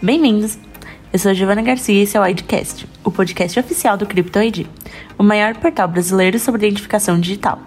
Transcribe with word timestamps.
Bem-vindos! 0.00 0.56
Eu 1.12 1.18
sou 1.18 1.34
Giovana 1.34 1.60
Garcia 1.60 1.92
e 1.92 2.02
esse 2.02 2.16
é 2.16 2.20
o 2.20 2.24
IDcast, 2.24 2.88
o 3.02 3.10
podcast 3.10 3.58
oficial 3.58 3.96
do 3.96 4.06
CryptoID, 4.06 4.64
o 5.18 5.24
maior 5.24 5.56
portal 5.56 5.88
brasileiro 5.88 6.38
sobre 6.38 6.68
identificação 6.68 7.18
digital. 7.18 7.60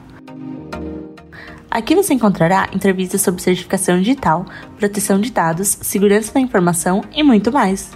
Aqui 1.70 1.94
você 1.94 2.13
encontrará 2.13 2.70
entrevistas 2.72 3.22
sobre 3.22 3.42
certificação 3.42 3.99
digital, 3.99 4.46
proteção 4.78 5.20
de 5.20 5.29
dados, 5.29 5.78
segurança 5.81 6.33
da 6.33 6.40
informação 6.40 7.04
e 7.12 7.22
muito 7.22 7.52
mais. 7.52 7.92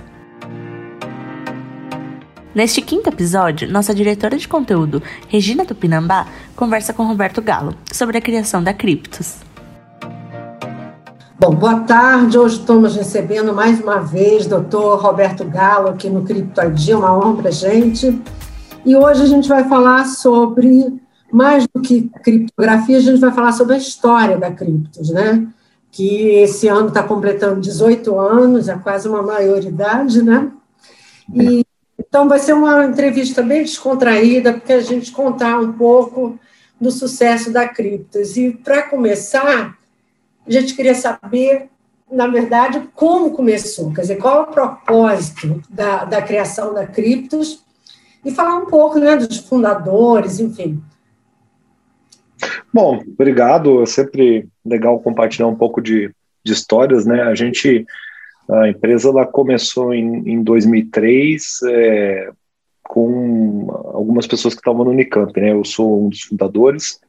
Neste 2.53 2.81
quinto 2.81 3.07
episódio, 3.07 3.71
nossa 3.71 3.95
diretora 3.95 4.37
de 4.37 4.49
conteúdo, 4.49 5.01
Regina 5.29 5.65
Tupinambá, 5.65 6.27
conversa 6.57 6.91
com 6.91 7.07
Roberto 7.07 7.41
Galo 7.41 7.73
sobre 7.89 8.17
a 8.17 8.21
criação 8.21 8.61
da 8.61 8.73
Criptos. 8.73 9.37
Bom, 11.45 11.53
boa 11.53 11.81
tarde. 11.81 12.39
Hoje 12.39 12.57
estamos 12.57 12.95
recebendo 12.95 13.53
mais 13.53 13.79
uma 13.79 13.99
vez 13.99 14.47
o 14.47 14.49
doutor 14.49 14.99
Roberto 14.99 15.45
Galo 15.45 15.89
aqui 15.89 16.09
no 16.09 16.23
CryptoID, 16.23 16.95
uma 16.95 17.15
honra 17.15 17.35
para 17.35 17.49
a 17.49 17.51
gente. 17.51 18.19
E 18.83 18.95
hoje 18.95 19.21
a 19.21 19.25
gente 19.27 19.47
vai 19.47 19.63
falar 19.69 20.05
sobre, 20.05 20.99
mais 21.31 21.67
do 21.71 21.83
que 21.83 22.09
criptografia, 22.23 22.97
a 22.97 22.99
gente 22.99 23.19
vai 23.19 23.31
falar 23.31 23.51
sobre 23.51 23.75
a 23.75 23.77
história 23.77 24.39
da 24.39 24.49
Criptos, 24.49 25.11
né? 25.11 25.47
Que 25.91 26.29
esse 26.29 26.67
ano 26.67 26.87
está 26.87 27.03
completando 27.03 27.61
18 27.61 28.19
anos, 28.19 28.67
é 28.67 28.75
quase 28.79 29.07
uma 29.07 29.21
maioridade, 29.21 30.23
né? 30.23 30.51
E, 31.31 31.63
então 31.99 32.27
vai 32.27 32.39
ser 32.39 32.53
uma 32.53 32.83
entrevista 32.85 33.43
bem 33.43 33.61
descontraída, 33.61 34.51
porque 34.51 34.73
a 34.73 34.81
gente 34.81 35.11
contar 35.11 35.59
um 35.59 35.73
pouco 35.73 36.39
do 36.81 36.89
sucesso 36.89 37.51
da 37.51 37.67
Criptos. 37.67 38.35
E 38.35 38.49
para 38.49 38.81
começar 38.81 39.77
a 40.47 40.51
gente 40.51 40.75
queria 40.75 40.93
saber, 40.93 41.69
na 42.11 42.27
verdade, 42.27 42.87
como 42.93 43.31
começou, 43.31 43.93
quer 43.93 44.01
dizer, 44.01 44.17
qual 44.17 44.37
é 44.37 44.41
o 44.41 44.51
propósito 44.51 45.61
da, 45.69 46.05
da 46.05 46.21
criação 46.21 46.73
da 46.73 46.85
Criptos 46.85 47.63
e 48.23 48.31
falar 48.31 48.57
um 48.57 48.65
pouco 48.65 48.99
né, 48.99 49.15
dos 49.15 49.37
fundadores, 49.37 50.39
enfim. 50.39 50.81
Bom, 52.73 53.01
obrigado. 53.07 53.81
É 53.83 53.85
sempre 53.85 54.47
legal 54.65 54.99
compartilhar 54.99 55.47
um 55.47 55.55
pouco 55.55 55.81
de, 55.81 56.11
de 56.43 56.53
histórias, 56.53 57.05
né? 57.05 57.21
A 57.23 57.35
gente, 57.35 57.85
a 58.49 58.67
empresa, 58.67 59.09
ela 59.09 59.25
começou 59.25 59.93
em, 59.93 60.29
em 60.29 60.43
2003 60.43 61.59
é, 61.69 62.29
com 62.83 63.67
algumas 63.93 64.27
pessoas 64.27 64.53
que 64.53 64.59
estavam 64.59 64.83
no 64.83 64.91
Unicamp, 64.91 65.39
né? 65.39 65.51
Eu 65.51 65.63
sou 65.63 66.05
um 66.05 66.09
dos 66.09 66.23
fundadores 66.23 66.99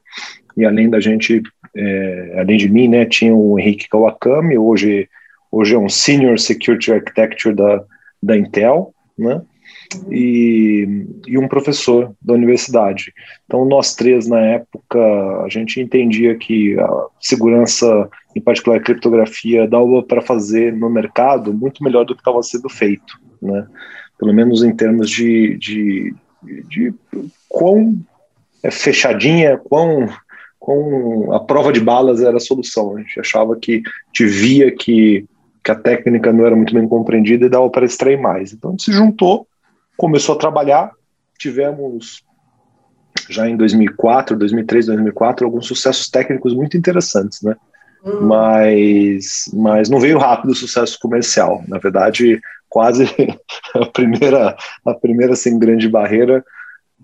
e 0.55 0.65
além 0.65 0.89
da 0.89 0.99
gente 0.99 1.41
é, 1.77 2.39
além 2.39 2.57
de 2.57 2.67
mim, 2.67 2.87
né, 2.87 3.05
tinha 3.05 3.35
o 3.35 3.59
Henrique 3.59 3.87
Kawakami, 3.87 4.57
hoje, 4.57 5.07
hoje 5.51 5.75
é 5.75 5.77
um 5.77 5.87
Senior 5.87 6.39
Security 6.39 6.91
Architecture 6.91 7.53
da, 7.53 7.83
da 8.21 8.35
Intel, 8.35 8.93
né, 9.17 9.41
e, 10.09 11.05
e 11.27 11.37
um 11.37 11.47
professor 11.47 12.13
da 12.21 12.33
universidade. 12.33 13.13
Então, 13.45 13.63
nós 13.63 13.95
três, 13.95 14.27
na 14.27 14.39
época, 14.39 14.99
a 15.43 15.47
gente 15.49 15.79
entendia 15.79 16.35
que 16.35 16.77
a 16.79 17.05
segurança, 17.21 18.09
em 18.35 18.41
particular 18.41 18.77
a 18.77 18.81
criptografia, 18.81 19.67
dava 19.67 20.01
para 20.01 20.21
fazer 20.21 20.73
no 20.73 20.89
mercado 20.89 21.53
muito 21.53 21.83
melhor 21.83 22.05
do 22.05 22.15
que 22.15 22.21
estava 22.21 22.41
sendo 22.41 22.69
feito, 22.69 23.19
né, 23.41 23.67
pelo 24.17 24.33
menos 24.33 24.63
em 24.63 24.75
termos 24.75 25.11
de, 25.11 25.55
de, 25.57 26.15
de, 26.43 26.63
de 26.63 26.93
quão 27.47 27.95
é 28.63 28.71
fechadinha, 28.71 29.57
quão 29.57 30.09
com 30.67 31.31
a 31.31 31.39
prova 31.39 31.71
de 31.71 31.79
balas 31.79 32.21
era 32.21 32.35
a 32.35 32.41
solução. 32.41 32.97
A 32.97 32.99
gente 32.99 33.17
achava 33.17 33.55
que, 33.55 33.81
te 34.11 34.25
via 34.25 34.69
que, 34.69 35.25
que 35.63 35.71
a 35.71 35.75
técnica 35.75 36.33
não 36.33 36.45
era 36.45 36.57
muito 36.57 36.73
bem 36.73 36.85
compreendida 36.85 37.45
e 37.45 37.49
dava 37.49 37.69
para 37.69 37.85
extrair 37.85 38.19
mais. 38.19 38.51
Então 38.51 38.71
a 38.71 38.73
gente 38.73 38.83
se 38.83 38.91
juntou, 38.91 39.47
começou 39.95 40.35
a 40.35 40.37
trabalhar, 40.37 40.91
tivemos 41.39 42.21
já 43.29 43.47
em 43.47 43.55
2004, 43.55 44.35
2003, 44.35 44.87
2004 44.87 45.45
alguns 45.45 45.65
sucessos 45.67 46.09
técnicos 46.09 46.53
muito 46.53 46.75
interessantes, 46.75 47.41
né? 47.41 47.55
Hum. 48.03 48.27
Mas, 48.27 49.49
mas 49.53 49.89
não 49.89 50.01
veio 50.01 50.17
rápido 50.17 50.51
o 50.51 50.55
sucesso 50.55 50.99
comercial. 51.01 51.63
Na 51.65 51.77
verdade, 51.77 52.41
quase 52.67 53.05
a 53.73 53.85
primeira, 53.85 54.57
a 54.85 54.93
primeira 54.93 55.33
sem 55.33 55.57
grande 55.57 55.87
barreira 55.87 56.43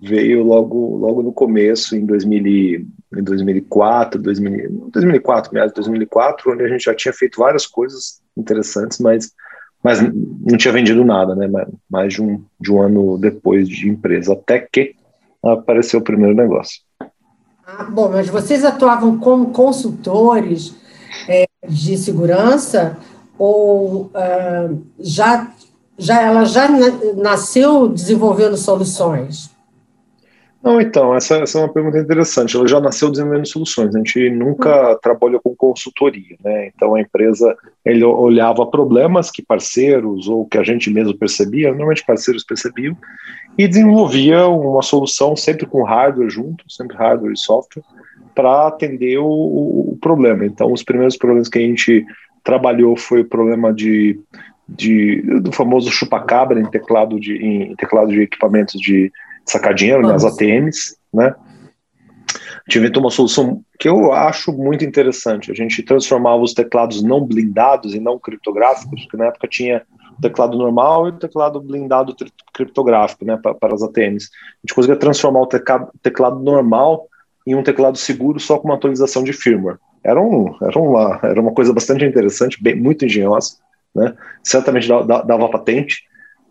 veio 0.04 0.42
logo, 0.42 0.96
logo 0.96 1.22
no 1.22 1.32
começo, 1.32 1.96
em, 1.96 2.04
2000, 2.04 2.86
em 3.16 3.22
2004, 3.22 4.20
2000, 4.20 4.90
2004, 4.92 5.54
meados 5.54 5.72
de 5.72 5.80
2004, 5.80 6.52
onde 6.52 6.62
a 6.64 6.68
gente 6.68 6.84
já 6.84 6.94
tinha 6.94 7.12
feito 7.12 7.38
várias 7.38 7.66
coisas 7.66 8.20
interessantes, 8.36 8.98
mas, 8.98 9.32
mas 9.82 10.00
não 10.02 10.58
tinha 10.58 10.72
vendido 10.72 11.04
nada, 11.04 11.34
né? 11.34 11.48
Mais 11.90 12.14
de 12.14 12.22
um, 12.22 12.44
de 12.60 12.70
um 12.70 12.82
ano 12.82 13.18
depois 13.18 13.68
de 13.68 13.88
empresa, 13.88 14.34
até 14.34 14.58
que 14.60 14.94
apareceu 15.42 16.00
o 16.00 16.04
primeiro 16.04 16.34
negócio. 16.34 16.80
Ah, 17.66 17.84
bom, 17.84 18.10
mas 18.10 18.28
vocês 18.28 18.64
atuavam 18.64 19.18
como 19.18 19.50
consultores 19.50 20.74
é, 21.28 21.46
de 21.66 21.96
segurança 21.96 22.98
ou 23.38 24.06
uh, 24.06 24.82
já, 24.98 25.50
já 25.96 26.20
ela 26.20 26.44
já 26.44 26.68
nasceu 27.16 27.88
desenvolvendo 27.88 28.56
soluções? 28.56 29.53
Não, 30.64 30.80
então, 30.80 31.14
essa, 31.14 31.36
essa, 31.36 31.58
é 31.58 31.60
uma 31.60 31.72
pergunta 31.72 31.98
interessante. 31.98 32.56
Ela 32.56 32.66
já 32.66 32.80
nasceu 32.80 33.10
desenvolvendo 33.10 33.46
soluções. 33.46 33.94
A 33.94 33.98
gente 33.98 34.30
nunca 34.30 34.92
uhum. 34.92 34.98
trabalhou 35.02 35.38
com 35.38 35.54
consultoria, 35.54 36.38
né? 36.42 36.68
Então 36.74 36.94
a 36.94 37.02
empresa 37.02 37.54
ele 37.84 38.02
olhava 38.02 38.64
problemas 38.64 39.30
que 39.30 39.42
parceiros 39.42 40.26
ou 40.26 40.46
que 40.46 40.56
a 40.56 40.62
gente 40.62 40.88
mesmo 40.90 41.14
percebia, 41.18 41.68
normalmente 41.68 42.06
parceiros 42.06 42.42
percebiam, 42.42 42.96
e 43.58 43.68
desenvolvia 43.68 44.48
uma 44.48 44.80
solução 44.80 45.36
sempre 45.36 45.66
com 45.66 45.82
hardware 45.82 46.30
junto, 46.30 46.64
sempre 46.72 46.96
hardware 46.96 47.34
e 47.34 47.38
software, 47.38 47.84
para 48.34 48.66
atender 48.66 49.18
o, 49.18 49.26
o, 49.26 49.98
problema. 50.00 50.46
Então, 50.46 50.72
os 50.72 50.82
primeiros 50.82 51.16
problemas 51.18 51.50
que 51.50 51.58
a 51.58 51.62
gente 51.62 52.06
trabalhou 52.42 52.96
foi 52.96 53.20
o 53.20 53.28
problema 53.28 53.70
de, 53.70 54.18
de 54.66 55.20
do 55.40 55.52
famoso 55.52 55.90
chupacabra 55.90 56.58
em 56.58 56.70
teclado 56.70 57.20
de, 57.20 57.36
em 57.36 57.76
teclado 57.76 58.08
de 58.08 58.22
equipamentos 58.22 58.80
de 58.80 59.12
sacar 59.44 59.74
dinheiro 59.74 60.02
nas 60.02 60.24
ATMs, 60.24 60.96
né? 61.12 61.34
A 62.66 62.70
gente 62.70 62.78
inventou 62.78 63.02
uma 63.02 63.10
solução 63.10 63.62
que 63.78 63.86
eu 63.86 64.12
acho 64.12 64.50
muito 64.50 64.84
interessante. 64.84 65.50
A 65.50 65.54
gente 65.54 65.82
transformava 65.82 66.42
os 66.42 66.54
teclados 66.54 67.02
não 67.02 67.24
blindados 67.24 67.94
e 67.94 68.00
não 68.00 68.18
criptográficos, 68.18 69.02
porque 69.02 69.18
na 69.18 69.26
época 69.26 69.46
tinha 69.46 69.82
o 70.18 70.22
teclado 70.22 70.56
normal 70.56 71.06
e 71.06 71.10
o 71.10 71.18
teclado 71.18 71.60
blindado 71.60 72.16
criptográfico, 72.54 73.24
né, 73.24 73.36
para, 73.36 73.54
para 73.54 73.74
as 73.74 73.82
ATMs. 73.82 74.30
A 74.32 74.66
gente 74.66 74.74
conseguia 74.74 74.96
transformar 74.96 75.42
o 75.42 75.46
teclado, 75.46 75.90
teclado 76.00 76.40
normal 76.40 77.06
em 77.46 77.54
um 77.54 77.62
teclado 77.62 77.98
seguro 77.98 78.40
só 78.40 78.58
com 78.58 78.68
uma 78.68 78.76
atualização 78.76 79.22
de 79.22 79.34
firmware. 79.34 79.76
Era, 80.02 80.20
um, 80.20 80.54
era, 80.62 80.78
uma, 80.78 81.20
era 81.22 81.40
uma 81.40 81.52
coisa 81.52 81.72
bastante 81.72 82.04
interessante, 82.04 82.62
bem, 82.62 82.74
muito 82.74 83.04
engenhosa, 83.04 83.56
né? 83.94 84.14
certamente 84.42 84.88
dava, 84.88 85.22
dava 85.22 85.48
patente, 85.48 86.04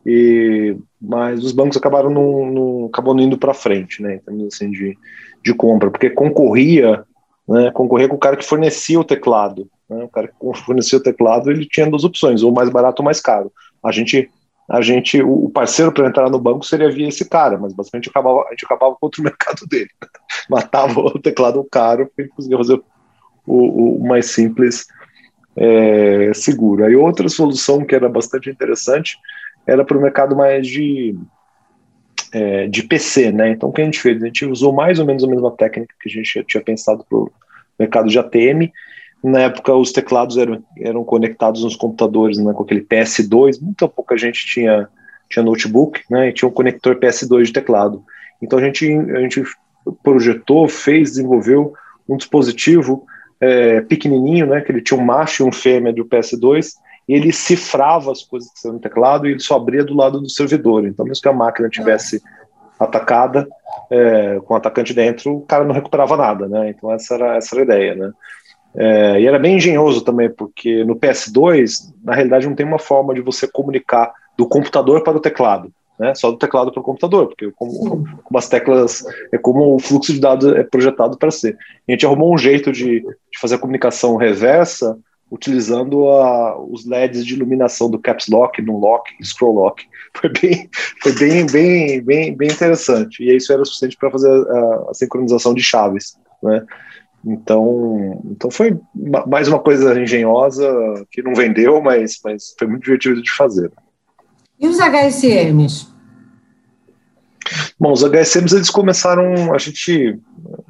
e, 0.06 0.76
mas 1.02 1.44
os 1.44 1.52
bancos 1.52 1.78
acabaram 1.78 2.10
não, 2.10 2.46
não, 2.52 2.92
não 2.92 3.20
indo 3.20 3.38
para 3.38 3.54
frente, 3.54 4.02
né, 4.02 4.16
em 4.16 4.20
termos 4.20 4.54
assim, 4.54 4.70
de, 4.70 4.98
de 5.44 5.54
compra, 5.54 5.90
porque 5.90 6.10
concorria, 6.10 7.06
né, 7.48 7.72
concorria 7.72 8.10
com 8.10 8.16
o 8.16 8.20
cara 8.20 8.36
que 8.36 8.46
fornecia 8.46 9.00
o 9.00 9.04
teclado. 9.04 9.70
Né, 9.90 10.04
o 10.04 10.10
cara 10.10 10.28
que 10.28 10.64
fornecia 10.66 10.98
o 10.98 11.04
teclado 11.04 11.50
ele 11.50 11.66
tinha 11.66 11.90
duas 11.90 12.04
opções, 12.04 12.44
ou 12.44 12.52
mais 12.52 12.70
barato 12.70 13.02
ou 13.02 13.06
mais 13.06 13.22
caro. 13.22 13.52
A 13.84 13.92
gente, 13.92 14.30
a 14.70 14.82
gente 14.82 15.22
o 15.22 15.50
parceiro 15.50 15.92
para 15.92 16.08
entrar 16.08 16.30
no 16.30 16.40
banco 16.40 16.66
seria 16.66 16.92
via 16.92 17.08
esse 17.08 17.28
cara, 17.30 17.58
mas 17.58 17.74
basicamente 17.74 18.10
acabava, 18.10 18.46
a 18.48 18.52
gente 18.52 18.66
acabava 18.66 18.98
contra 19.00 19.22
o 19.22 19.24
mercado 19.26 19.66
dele. 19.68 19.90
Matava 20.50 21.00
o 21.00 21.20
teclado 21.20 21.66
caro 21.72 22.10
e 22.18 22.28
conseguia 22.28 22.58
fazer 22.58 22.82
o, 23.46 23.98
o 23.98 24.08
mais 24.08 24.28
simples 24.28 24.86
é, 25.56 26.32
seguro. 26.34 26.84
Aí 26.84 26.96
outra 26.96 27.30
solução 27.30 27.86
que 27.86 27.96
era 27.96 28.10
bastante 28.10 28.50
interessante 28.50 29.18
era 29.66 29.84
para 29.84 29.98
o 29.98 30.02
mercado 30.02 30.36
mais 30.36 30.68
de, 30.68 31.16
é, 32.34 32.68
de 32.68 32.84
PC, 32.84 33.32
né? 33.32 33.52
Então, 33.52 33.70
o 33.70 33.72
que 33.72 33.82
a 33.82 33.86
gente 33.86 34.00
fez? 34.00 34.22
A 34.22 34.26
gente 34.26 34.46
usou 34.46 34.74
mais 34.74 35.00
ou 35.00 35.06
menos 35.06 35.24
a 35.24 35.28
mesma 35.28 35.52
técnica 35.52 35.94
que 36.00 36.10
a 36.10 36.12
gente 36.12 36.44
tinha 36.46 36.64
pensado 36.64 37.06
para 37.08 37.18
o 37.18 37.32
mercado 37.80 38.10
de 38.10 38.20
ATM. 38.20 38.72
Na 39.24 39.40
época, 39.42 39.74
os 39.74 39.92
teclados 39.92 40.38
eram, 40.38 40.62
eram 40.78 41.04
conectados 41.04 41.64
nos 41.64 41.76
computadores 41.76 42.38
né, 42.38 42.52
com 42.52 42.64
aquele 42.64 42.82
PS2, 42.82 43.62
muita 43.62 43.88
pouca 43.88 44.18
gente 44.18 44.46
tinha, 44.46 44.90
tinha 45.30 45.46
notebook, 45.46 46.02
né? 46.10 46.30
E 46.30 46.34
tinha 46.34 46.50
um 46.50 46.54
conector 46.54 47.00
PS2 47.00 47.46
de 47.46 47.54
teclado. 47.54 48.04
Então, 48.42 48.60
a 48.60 48.62
gente, 48.62 48.86
a 48.86 49.20
gente 49.22 49.42
projetou, 50.04 50.68
fez, 50.68 51.12
desenvolveu 51.12 51.74
um 52.10 52.18
dispositivo 52.18 53.06
é, 53.40 53.80
pequenininho, 53.80 54.48
né? 54.48 54.60
Que 54.60 54.74
ele 54.74 54.82
tinha 54.82 55.00
um 55.00 55.06
macho 55.06 55.44
e 55.44 55.48
um 55.48 55.52
fêmea 55.52 55.94
do 55.94 56.06
PS2, 56.06 56.72
e 56.72 56.83
ele 57.08 57.32
cifrava 57.32 58.12
as 58.12 58.24
coisas 58.24 58.50
que 58.50 58.58
estavam 58.58 58.78
no 58.78 58.82
teclado 58.82 59.28
e 59.28 59.32
ele 59.32 59.40
só 59.40 59.56
abria 59.56 59.84
do 59.84 59.96
lado 59.96 60.22
do 60.22 60.30
servidor. 60.30 60.86
Então, 60.86 61.06
mesmo 61.06 61.22
que 61.22 61.30
a 61.30 61.34
máquina 61.34 61.70
tivesse 61.70 62.22
atacada, 62.80 63.48
é, 63.90 64.40
com 64.46 64.54
o 64.54 64.58
atacante 64.58 64.94
dentro, 64.94 65.38
o 65.38 65.42
cara 65.42 65.64
não 65.64 65.74
recuperava 65.74 66.18
nada, 66.18 66.48
né? 66.48 66.70
Então, 66.70 66.92
essa 66.92 67.16
era, 67.16 67.36
essa 67.38 67.56
era 67.56 67.62
a 67.62 67.66
ideia, 67.66 67.96
né? 67.96 68.12
É, 68.76 69.22
e 69.22 69.28
era 69.28 69.38
bem 69.38 69.58
engenhoso 69.58 70.02
também, 70.02 70.30
porque 70.30 70.84
no 70.84 70.96
PS2, 70.96 71.94
na 72.04 72.14
realidade, 72.14 72.48
não 72.48 72.56
tem 72.56 72.66
uma 72.66 72.80
forma 72.80 73.14
de 73.14 73.22
você 73.22 73.48
comunicar 73.48 74.12
do 74.36 74.48
computador 74.48 75.04
para 75.04 75.18
o 75.18 75.22
teclado, 75.22 75.72
né? 76.00 76.16
Só 76.16 76.32
do 76.32 76.38
teclado 76.38 76.72
para 76.72 76.80
o 76.80 76.84
computador, 76.84 77.28
porque 77.28 77.52
como, 77.52 78.04
como, 78.24 78.38
as 78.38 78.50
teclas 78.50 79.04
é 79.32 79.38
como 79.38 79.76
o 79.76 79.80
fluxo 79.80 80.14
de 80.14 80.20
dados 80.20 80.52
é 80.54 80.64
projetado 80.64 81.18
para 81.18 81.30
ser. 81.30 81.56
A 81.88 81.92
gente 81.92 82.06
arrumou 82.06 82.34
um 82.34 82.38
jeito 82.38 82.72
de, 82.72 83.02
de 83.02 83.40
fazer 83.40 83.56
a 83.56 83.60
comunicação 83.60 84.16
reversa 84.16 84.98
utilizando 85.34 86.08
a, 86.10 86.62
os 86.62 86.86
LEDs 86.86 87.26
de 87.26 87.34
iluminação 87.34 87.90
do 87.90 87.98
caps 87.98 88.28
lock, 88.28 88.62
no 88.62 88.78
lock 88.78 89.12
scroll 89.24 89.56
lock. 89.56 89.84
Foi 90.16 90.30
bem, 90.30 90.70
foi 91.02 91.12
bem, 91.14 91.46
bem, 91.48 92.02
bem, 92.04 92.38
bem 92.38 92.48
interessante. 92.48 93.24
E 93.24 93.36
isso 93.36 93.52
era 93.52 93.66
suficiente 93.66 93.98
para 93.98 94.12
fazer 94.12 94.30
a, 94.30 94.92
a, 94.92 94.94
sincronização 94.94 95.56
de 95.56 95.64
chaves, 95.64 96.16
né? 96.44 96.64
Então, 97.26 98.22
então 98.26 98.52
foi 98.52 98.80
mais 99.26 99.48
uma 99.48 99.58
coisa 99.58 100.00
engenhosa 100.00 100.72
que 101.10 101.24
não 101.24 101.34
vendeu, 101.34 101.82
mas, 101.82 102.20
mas 102.24 102.54
foi 102.60 102.68
muito 102.68 102.84
divertido 102.84 103.24
de 103.24 103.32
fazer. 103.32 103.72
E 104.60 104.68
os 104.68 104.78
HSMs? 104.78 105.88
Bom, 107.80 107.92
os 107.92 108.04
HSMs 108.04 108.56
eles 108.56 108.70
começaram, 108.70 109.52
a 109.52 109.58
gente, 109.58 110.20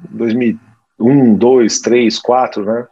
2001, 0.08 1.34
2, 1.34 1.80
3, 1.80 2.18
4, 2.18 2.64
né? 2.64 2.86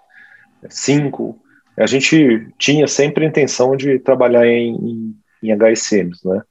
5, 0.68 1.41
a 1.76 1.86
gente 1.86 2.48
tinha 2.58 2.86
sempre 2.86 3.24
a 3.24 3.28
intenção 3.28 3.76
de 3.76 3.98
trabalhar 3.98 4.46
em, 4.46 4.74
em, 4.74 5.16
em 5.42 5.52
HSMs, 5.52 6.20
né? 6.24 6.42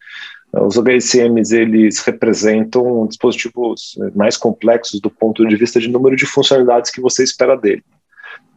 Os 0.53 0.75
HSMs 0.77 1.56
eles 1.56 2.00
representam 2.00 3.07
dispositivos 3.07 3.97
mais 4.13 4.35
complexos 4.35 5.00
do 5.00 5.09
ponto 5.09 5.47
de 5.47 5.56
vista 5.56 5.79
de 5.79 5.88
número 5.88 6.15
de 6.15 6.25
funcionalidades 6.25 6.91
que 6.91 7.00
você 7.00 7.23
espera 7.23 7.56
dele, 7.56 7.83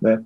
né? 0.03 0.21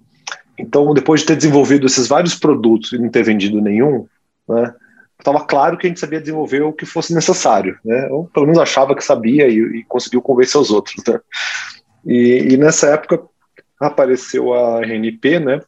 Então, 0.58 0.93
depois 0.93 1.20
de 1.20 1.26
ter 1.26 1.37
desenvolvido 1.37 1.87
esses 1.87 2.08
vários 2.08 2.35
produtos 2.35 2.93
e 2.93 2.99
não 2.99 3.08
ter 3.11 3.23
vendido 3.23 3.61
nenhum, 3.61 4.06
né, 4.49 4.75
estava 5.19 5.44
claro 5.44 5.76
que 5.76 5.87
a 5.87 5.88
gente 5.88 6.00
sabia 6.00 6.20
desenvolver 6.20 6.62
o 6.62 6.73
que 6.73 6.87
fosse 6.87 7.14
necessário, 7.14 7.79
né? 7.85 8.08
Ou 8.11 8.26
pelo 8.26 8.46
menos 8.46 8.61
achava 8.61 8.94
que 8.94 9.05
sabia 9.05 9.49
e, 9.49 9.58
e 9.58 9.85
conseguiu 9.85 10.23
convencer 10.23 10.61
os 10.61 10.70
outros, 10.70 10.96
né? 11.06 11.20
E, 12.05 12.52
e, 12.52 12.56
nessa 12.56 12.88
época 12.88 13.20
apareceu 13.81 14.55
a 14.55 14.81
RNP, 14.81 15.40
né? 15.40 15.61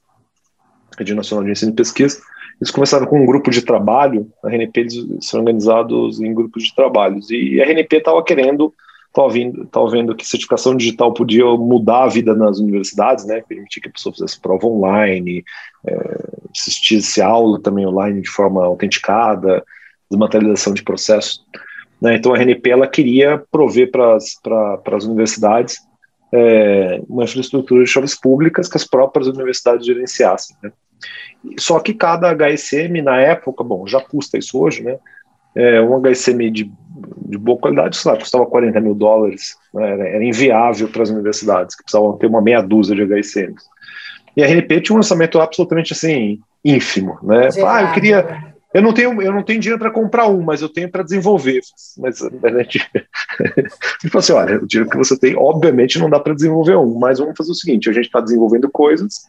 Rede 0.99 1.15
Nacional 1.15 1.45
de 1.45 1.53
Ensino 1.53 1.73
e 1.73 1.75
Pesquisa. 1.75 2.21
Eles 2.61 2.71
começaram 2.71 3.07
com 3.07 3.23
um 3.23 3.27
grupo 3.27 3.51
de 3.51 3.63
trabalho, 3.63 4.31
a 4.45 4.49
RNP 4.49 4.81
eles 4.81 4.95
são 5.23 5.41
organizados 5.41 6.21
em 6.21 6.35
grupos 6.35 6.65
de 6.65 6.75
trabalhos, 6.75 7.31
e 7.31 7.61
a 7.61 7.65
RNP 7.65 7.97
estava 7.97 8.23
querendo, 8.23 8.75
estava 9.09 9.29
vendo, 9.31 9.69
vendo 9.91 10.15
que 10.15 10.27
certificação 10.27 10.77
digital 10.77 11.15
podia 11.15 11.47
mudar 11.47 12.05
a 12.05 12.09
vida 12.09 12.35
nas 12.35 12.59
universidades, 12.59 13.25
né, 13.25 13.43
permitir 13.49 13.81
que 13.81 13.89
a 13.89 13.93
pessoa 13.93 14.13
fizesse 14.13 14.39
prova 14.39 14.67
online, 14.67 15.43
é, 15.87 16.29
assistisse 16.55 17.23
aula 17.23 17.59
também 17.61 17.87
online 17.87 18.21
de 18.21 18.29
forma 18.29 18.63
autenticada, 18.63 19.65
desmaterialização 20.11 20.75
de 20.75 20.83
processos. 20.83 21.43
Né, 21.99 22.17
então 22.17 22.35
a 22.35 22.37
RNP 22.37 22.71
ela 22.71 22.87
queria 22.87 23.43
prover 23.51 23.91
para 23.91 24.17
as 24.17 25.05
universidades 25.05 25.79
é, 26.33 27.01
uma 27.09 27.25
infraestrutura 27.25 27.85
de 27.85 27.91
chaves 27.91 28.15
públicas 28.15 28.69
que 28.69 28.77
as 28.77 28.85
próprias 28.85 29.27
universidades 29.29 29.87
gerenciassem. 29.87 30.57
Né? 30.63 30.73
Só 31.59 31.81
que 31.81 31.95
cada 31.95 32.35
HSM, 32.35 33.03
na 33.03 33.21
época, 33.21 33.65
bom, 33.65 33.87
já 33.87 34.01
custa 34.01 34.39
isso 34.39 34.59
hoje, 34.59 34.83
né? 34.83 34.99
É, 35.55 35.81
um 35.81 36.01
HSM 36.01 36.49
de, 36.51 36.71
de 37.27 37.39
boa 37.39 37.59
qualidade, 37.59 37.97
sei 37.97 38.13
lá, 38.13 38.17
custava 38.17 38.47
40 38.47 38.81
mil 38.81 38.95
dólares, 38.95 39.57
né? 39.75 39.91
era, 39.91 40.09
era, 40.09 40.25
inviável 40.25 40.89
para 40.89 41.03
as 41.03 41.11
universidades, 41.11 41.75
que 41.75 41.83
precisavam 41.83 42.17
ter 42.17 42.27
uma 42.27 42.41
meia 42.41 42.63
dúzia 42.63 42.95
de 42.95 43.03
HSMs. 43.03 43.65
E 44.37 44.45
a 44.45 44.47
RNP 44.47 44.81
tinha 44.81 44.95
um 44.95 44.99
lançamento 44.99 45.41
absolutamente 45.41 45.93
assim, 45.93 46.39
ínfimo, 46.65 47.19
né? 47.23 47.49
Ah, 47.67 47.83
eu 47.83 47.93
queria. 47.93 48.50
Eu 48.73 48.83
não 48.83 48.93
tenho, 48.93 49.21
eu 49.21 49.33
não 49.33 49.43
tenho 49.43 49.61
dinheiro 49.61 49.81
para 49.81 49.91
comprar 49.91 50.29
um, 50.29 50.43
mas 50.43 50.63
eu 50.63 50.69
tenho 50.69 50.89
para 50.89 51.03
desenvolver. 51.03 51.61
Mas 51.99 52.23
a 52.23 52.63
gente, 52.63 52.79
falou 54.09 54.19
assim: 54.19 54.33
olha, 54.33 54.59
o 54.59 54.67
dinheiro 54.67 54.91
que 54.91 54.97
você 54.97 55.19
tem, 55.19 55.37
obviamente, 55.37 55.99
não 55.99 56.09
dá 56.09 56.21
para 56.21 56.35
desenvolver 56.35 56.77
um, 56.77 56.99
mas 56.99 57.19
vamos 57.19 57.37
fazer 57.37 57.51
o 57.51 57.55
seguinte: 57.55 57.91
a 57.91 57.93
gente 57.93 58.07
está 58.07 58.21
desenvolvendo 58.21 58.71
coisas 58.71 59.29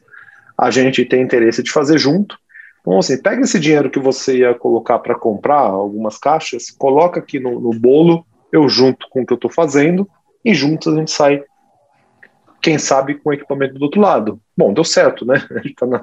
a 0.62 0.70
gente 0.70 1.04
tem 1.04 1.24
interesse 1.24 1.64
de 1.64 1.72
fazer 1.72 1.98
junto. 1.98 2.38
Então, 2.82 3.00
assim, 3.00 3.20
pega 3.20 3.42
esse 3.42 3.60
dinheiro 3.60 3.90
que 3.90 4.00
você 4.00 4.38
ia 4.38 4.54
colocar 4.54 5.00
para 5.00 5.16
comprar 5.16 5.60
algumas 5.60 6.20
caixas, 6.20 6.70
coloca 6.70 7.20
aqui 7.20 7.40
no, 7.40 7.60
no, 7.60 7.72
bolo, 7.72 8.24
eu 8.52 8.70
junto 8.70 9.08
com 9.10 9.22
o 9.22 9.26
que 9.26 9.34
eu 9.34 9.36
estou 9.36 9.52
fazendo, 9.52 10.08
e 10.46 10.54
juntos 10.54 10.94
a 10.94 10.96
gente 10.96 11.12
sai, 11.12 11.44
quem 12.62 12.78
sabe, 12.78 13.16
com 13.16 13.30
o 13.30 13.34
equipamento 13.34 13.74
do 13.74 13.84
outro 13.84 14.00
lado. 14.00 14.40
Bom, 14.56 14.74
deu 14.74 14.84
certo, 14.84 15.26
né? 15.26 15.44
A 15.52 15.56
gente 15.56 15.72
está 15.72 15.86
na, 15.86 16.02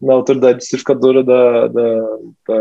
na, 0.00 0.14
autoridade 0.14 0.64
certificadora 0.64 1.24
da, 1.24 1.68
da, 1.68 2.00
da, 2.46 2.60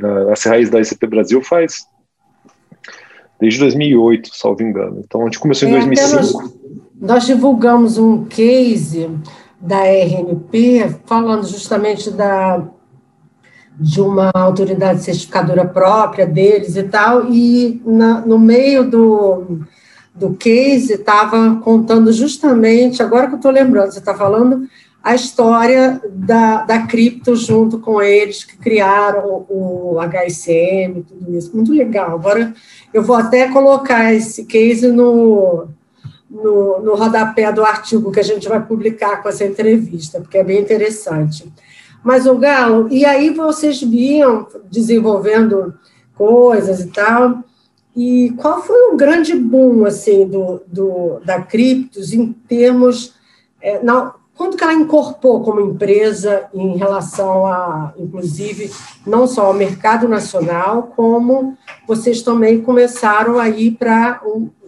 da, 0.00 0.24
da 0.24 0.36
Serraiz 0.36 0.70
da 0.70 0.80
ICP 0.80 1.06
Brasil 1.06 1.42
faz 1.42 1.86
desde 3.40 3.58
2008, 3.60 4.30
salvo 4.32 4.62
engano. 4.62 5.02
Então, 5.04 5.22
a 5.22 5.24
gente 5.24 5.38
começou 5.38 5.68
em 5.68 5.72
é, 5.72 5.78
2005. 5.80 6.14
Nós, 6.14 6.54
nós 7.00 7.26
divulgamos 7.26 7.98
um 7.98 8.24
case 8.24 9.10
da 9.60 9.84
RNP, 9.84 10.96
falando 11.06 11.46
justamente 11.46 12.10
da, 12.10 12.62
de 13.78 14.00
uma 14.00 14.30
autoridade 14.34 15.02
certificadora 15.02 15.64
própria 15.64 16.26
deles 16.26 16.76
e 16.76 16.82
tal, 16.84 17.26
e 17.30 17.82
na, 17.84 18.20
no 18.20 18.38
meio 18.38 18.88
do, 18.88 19.60
do 20.14 20.34
case 20.34 20.94
estava 20.94 21.56
contando 21.56 22.12
justamente, 22.12 23.02
agora 23.02 23.26
que 23.26 23.34
eu 23.34 23.36
estou 23.36 23.50
lembrando, 23.50 23.92
você 23.92 23.98
está 23.98 24.14
falando 24.14 24.68
a 25.02 25.14
história 25.14 26.00
da, 26.10 26.62
da 26.62 26.86
cripto 26.86 27.36
junto 27.36 27.78
com 27.78 28.00
eles, 28.00 28.42
que 28.42 28.56
criaram 28.56 29.44
o 29.50 29.98
HSM, 30.00 31.02
tudo 31.06 31.36
isso. 31.36 31.54
Muito 31.54 31.72
legal. 31.72 32.14
Agora 32.14 32.54
eu 32.92 33.02
vou 33.02 33.14
até 33.14 33.48
colocar 33.50 34.14
esse 34.14 34.46
case 34.46 34.90
no, 34.90 35.66
no, 36.30 36.80
no 36.80 36.94
rodapé 36.94 37.52
do 37.52 37.62
artigo 37.62 38.10
que 38.10 38.20
a 38.20 38.24
gente 38.24 38.48
vai 38.48 38.64
publicar 38.64 39.22
com 39.22 39.28
essa 39.28 39.44
entrevista, 39.44 40.20
porque 40.20 40.38
é 40.38 40.44
bem 40.44 40.60
interessante. 40.60 41.52
Mas, 42.02 42.26
o 42.26 42.36
Galo, 42.36 42.88
e 42.90 43.04
aí 43.04 43.28
vocês 43.28 43.82
vinham 43.82 44.46
desenvolvendo 44.70 45.74
coisas 46.14 46.80
e 46.80 46.88
tal, 46.88 47.44
e 47.96 48.32
qual 48.38 48.62
foi 48.62 48.92
o 48.92 48.96
grande 48.96 49.34
boom 49.34 49.84
assim, 49.84 50.26
do, 50.26 50.60
do, 50.66 51.20
da 51.24 51.40
Criptos 51.42 52.12
em 52.12 52.32
termos. 52.32 53.14
É, 53.62 53.82
não, 53.82 54.14
quando 54.34 54.56
que 54.56 54.64
ela 54.64 54.72
incorporou 54.72 55.42
como 55.42 55.60
empresa 55.60 56.46
em 56.52 56.76
relação 56.76 57.46
a, 57.46 57.94
inclusive, 57.96 58.70
não 59.06 59.28
só 59.28 59.46
ao 59.46 59.54
mercado 59.54 60.08
nacional, 60.08 60.92
como 60.96 61.56
vocês 61.86 62.20
também 62.20 62.60
começaram 62.60 63.38
a 63.38 63.48
ir 63.48 63.72
para 63.72 64.20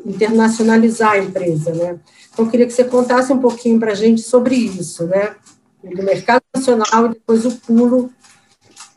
internacionalizar 0.04 1.12
a 1.12 1.18
empresa, 1.18 1.72
né? 1.74 1.98
Então, 2.32 2.44
eu 2.44 2.50
queria 2.50 2.66
que 2.66 2.72
você 2.72 2.84
contasse 2.84 3.32
um 3.32 3.38
pouquinho 3.38 3.80
para 3.80 3.90
a 3.90 3.94
gente 3.94 4.20
sobre 4.20 4.54
isso, 4.54 5.04
né? 5.06 5.34
Do 5.82 6.02
mercado 6.02 6.42
nacional 6.54 7.06
e 7.06 7.08
depois 7.10 7.44
o 7.44 7.56
pulo 7.56 8.10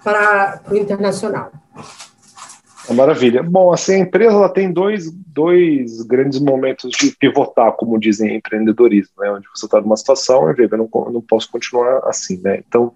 para 0.04 0.62
o 0.70 0.76
internacional. 0.76 1.52
Maravilha. 2.94 3.44
Bom, 3.44 3.72
assim, 3.72 3.96
a 3.96 4.00
empresa 4.00 4.36
ela 4.36 4.50
tem 4.50 4.72
dois, 4.72 5.12
dois 5.12 6.02
grandes 6.04 6.40
momentos 6.40 6.92
de 6.92 7.16
pivotar, 7.16 7.74
como 7.74 8.00
dizem 8.00 8.32
em 8.32 8.38
empreendedorismo, 8.38 9.14
né? 9.20 9.32
onde 9.32 9.48
você 9.54 9.66
está 9.66 9.80
numa 9.80 9.98
situação 9.98 10.50
e 10.50 10.54
vê, 10.54 10.68
eu 10.72 10.78
não, 10.78 10.90
não 11.12 11.22
posso 11.22 11.52
continuar 11.52 12.02
assim. 12.06 12.42
Né? 12.44 12.62
Então, 12.68 12.94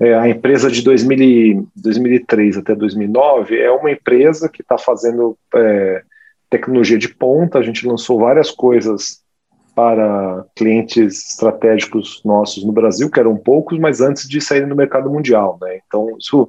é, 0.00 0.14
a 0.14 0.28
empresa 0.28 0.70
de 0.70 0.82
2000, 0.82 1.68
2003 1.76 2.56
até 2.56 2.74
2009 2.74 3.58
é 3.58 3.70
uma 3.70 3.90
empresa 3.90 4.48
que 4.48 4.62
está 4.62 4.78
fazendo 4.78 5.36
é, 5.54 6.02
tecnologia 6.48 6.98
de 6.98 7.08
ponta, 7.08 7.58
a 7.58 7.62
gente 7.62 7.86
lançou 7.86 8.18
várias 8.18 8.50
coisas 8.50 9.19
para 9.80 10.44
clientes 10.54 11.30
estratégicos 11.30 12.20
nossos 12.22 12.62
no 12.62 12.70
Brasil, 12.70 13.10
que 13.10 13.18
eram 13.18 13.34
poucos, 13.34 13.78
mas 13.78 14.02
antes 14.02 14.28
de 14.28 14.38
sair 14.38 14.66
no 14.66 14.76
mercado 14.76 15.08
mundial, 15.08 15.58
né? 15.58 15.80
Então, 15.86 16.18
isso, 16.18 16.46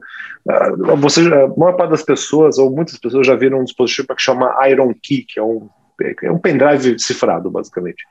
ah, 0.50 0.96
você, 0.98 1.22
a 1.22 1.48
maior 1.58 1.78
parte 1.78 1.92
das 1.92 2.04
pessoas, 2.04 2.58
ou 2.58 2.70
muitas 2.70 2.98
pessoas 2.98 3.26
já 3.26 3.34
viram 3.34 3.62
um 3.62 3.64
dispositivo 3.64 4.14
que 4.14 4.22
chama 4.22 4.54
Iron 4.68 4.94
Key, 5.02 5.24
que 5.24 5.40
é 5.40 5.44
um, 5.44 5.70
é 6.22 6.30
um 6.30 6.38
pendrive 6.38 7.00
cifrado, 7.00 7.50
basicamente. 7.50 8.04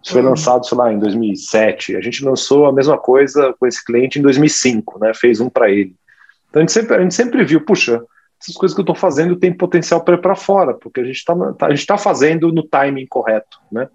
Isso 0.00 0.12
foi 0.12 0.22
uhum. 0.22 0.28
lançado, 0.28 0.64
sei 0.64 0.78
lá, 0.78 0.92
em 0.92 0.98
2007. 1.00 1.96
A 1.96 2.00
gente 2.00 2.24
lançou 2.24 2.66
a 2.66 2.72
mesma 2.72 2.96
coisa 2.96 3.52
com 3.58 3.66
esse 3.66 3.84
cliente 3.84 4.20
em 4.20 4.22
2005, 4.22 5.00
né? 5.00 5.10
Fez 5.12 5.40
um 5.40 5.50
para 5.50 5.72
ele. 5.72 5.96
Então, 6.50 6.60
a 6.60 6.62
gente, 6.62 6.72
sempre, 6.72 6.94
a 6.94 7.00
gente 7.00 7.14
sempre 7.14 7.44
viu, 7.44 7.64
puxa, 7.64 8.00
essas 8.40 8.54
coisas 8.54 8.76
que 8.76 8.80
eu 8.80 8.84
estou 8.84 8.94
fazendo 8.94 9.34
têm 9.34 9.52
potencial 9.52 10.04
para 10.04 10.14
ir 10.14 10.20
para 10.20 10.36
fora, 10.36 10.74
porque 10.74 11.00
a 11.00 11.04
gente 11.04 11.16
está 11.16 11.34
tá, 11.54 11.66
a 11.66 11.74
gente 11.74 11.84
tá 11.84 11.98
fazendo 11.98 12.52
no 12.52 12.62
timing 12.62 13.06
correto, 13.08 13.58
né? 13.72 13.88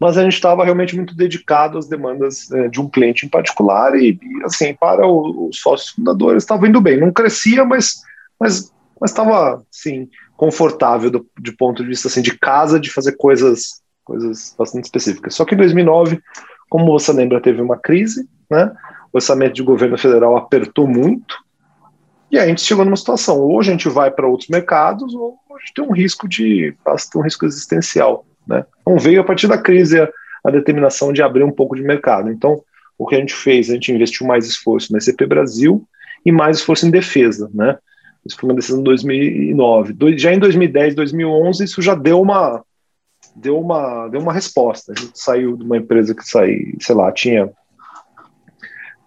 Mas 0.00 0.16
a 0.16 0.22
gente 0.22 0.32
estava 0.32 0.64
realmente 0.64 0.96
muito 0.96 1.14
dedicado 1.14 1.76
às 1.76 1.86
demandas 1.86 2.50
é, 2.50 2.68
de 2.68 2.80
um 2.80 2.88
cliente 2.88 3.26
em 3.26 3.28
particular 3.28 3.94
e, 3.94 4.18
e 4.20 4.44
assim, 4.44 4.74
para 4.74 5.06
os 5.06 5.60
sócios 5.60 5.90
fundadores 5.90 6.42
estava 6.42 6.66
indo 6.66 6.80
bem. 6.80 6.98
Não 6.98 7.12
crescia, 7.12 7.64
mas 7.64 8.02
mas 8.38 8.72
mas 8.98 9.10
estava 9.10 9.62
assim 9.72 10.08
confortável 10.36 11.10
do, 11.10 11.26
de 11.38 11.52
ponto 11.52 11.82
de 11.82 11.88
vista 11.88 12.08
assim 12.08 12.22
de 12.22 12.38
casa 12.38 12.80
de 12.80 12.90
fazer 12.90 13.12
coisas 13.12 13.82
coisas 14.02 14.54
bastante 14.58 14.84
específicas. 14.84 15.34
Só 15.34 15.44
que 15.44 15.54
em 15.54 15.58
2009 15.58 16.20
Como 16.68 16.86
você 16.86 17.12
lembra, 17.12 17.40
teve 17.40 17.60
uma 17.60 17.76
crise, 17.76 18.28
né? 18.50 18.72
O 19.12 19.18
orçamento 19.18 19.54
de 19.54 19.62
governo 19.62 19.98
federal 19.98 20.36
apertou 20.36 20.86
muito, 20.86 21.36
e 22.30 22.38
aí 22.38 22.44
a 22.44 22.48
gente 22.48 22.62
chegou 22.62 22.84
numa 22.84 22.96
situação, 22.96 23.40
ou 23.40 23.58
a 23.58 23.62
gente 23.62 23.88
vai 23.88 24.10
para 24.10 24.28
outros 24.28 24.48
mercados, 24.48 25.12
ou 25.14 25.36
a 25.50 25.58
gente 25.58 25.74
tem 25.74 25.84
um 25.84 25.92
risco 25.92 26.28
de 26.28 26.74
um 27.16 27.20
risco 27.22 27.44
existencial. 27.44 28.24
Né? 28.50 28.64
Então 28.80 28.98
veio 28.98 29.20
a 29.20 29.24
partir 29.24 29.46
da 29.46 29.56
crise 29.56 30.00
a, 30.00 30.10
a, 30.44 30.50
determinação 30.50 31.12
de 31.12 31.22
abrir 31.22 31.44
um 31.44 31.52
pouco 31.52 31.76
de 31.76 31.82
mercado. 31.82 32.30
Então, 32.30 32.60
o 32.98 33.06
que 33.06 33.14
a 33.14 33.18
gente 33.18 33.32
fez, 33.32 33.70
a 33.70 33.74
gente 33.74 33.92
investiu 33.92 34.26
mais 34.26 34.44
esforço 34.46 34.92
na 34.92 34.98
SCP 34.98 35.24
Brasil 35.24 35.86
e 36.26 36.32
mais 36.32 36.58
esforço 36.58 36.86
em 36.86 36.90
defesa. 36.90 37.48
Né? 37.54 37.78
Isso 38.26 38.36
foi 38.36 38.50
uma 38.50 38.56
decisão 38.56 38.78
de 38.78 38.84
2009. 38.84 39.92
Do, 39.92 40.18
já 40.18 40.34
em 40.34 40.38
2010, 40.40 40.96
2011, 40.96 41.64
isso 41.64 41.80
já 41.80 41.94
deu 41.94 42.20
uma, 42.20 42.62
deu 43.36 43.58
uma, 43.58 44.08
deu 44.08 44.20
uma 44.20 44.32
resposta. 44.32 44.92
A 44.92 45.00
gente 45.00 45.18
saiu 45.18 45.56
de 45.56 45.62
uma 45.62 45.76
empresa 45.76 46.12
que 46.12 46.24
saiu, 46.24 46.76
sei 46.80 46.94
lá, 46.94 47.12
tinha 47.12 47.48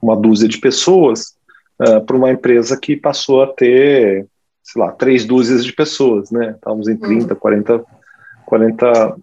uma 0.02 0.16
dúzia 0.16 0.48
de 0.48 0.58
pessoas 0.58 1.36
uh, 1.82 2.04
para 2.06 2.16
uma 2.16 2.32
empresa 2.32 2.80
que 2.80 2.96
passou 2.96 3.44
a 3.44 3.48
ter, 3.48 4.26
sei 4.64 4.82
lá, 4.82 4.92
três 4.92 5.26
dúzias 5.26 5.64
de 5.64 5.74
pessoas, 5.74 6.32
né? 6.32 6.52
Estávamos 6.52 6.88
em 6.88 6.98
30, 6.98 7.36
40, 7.36 7.86
40, 8.46 9.16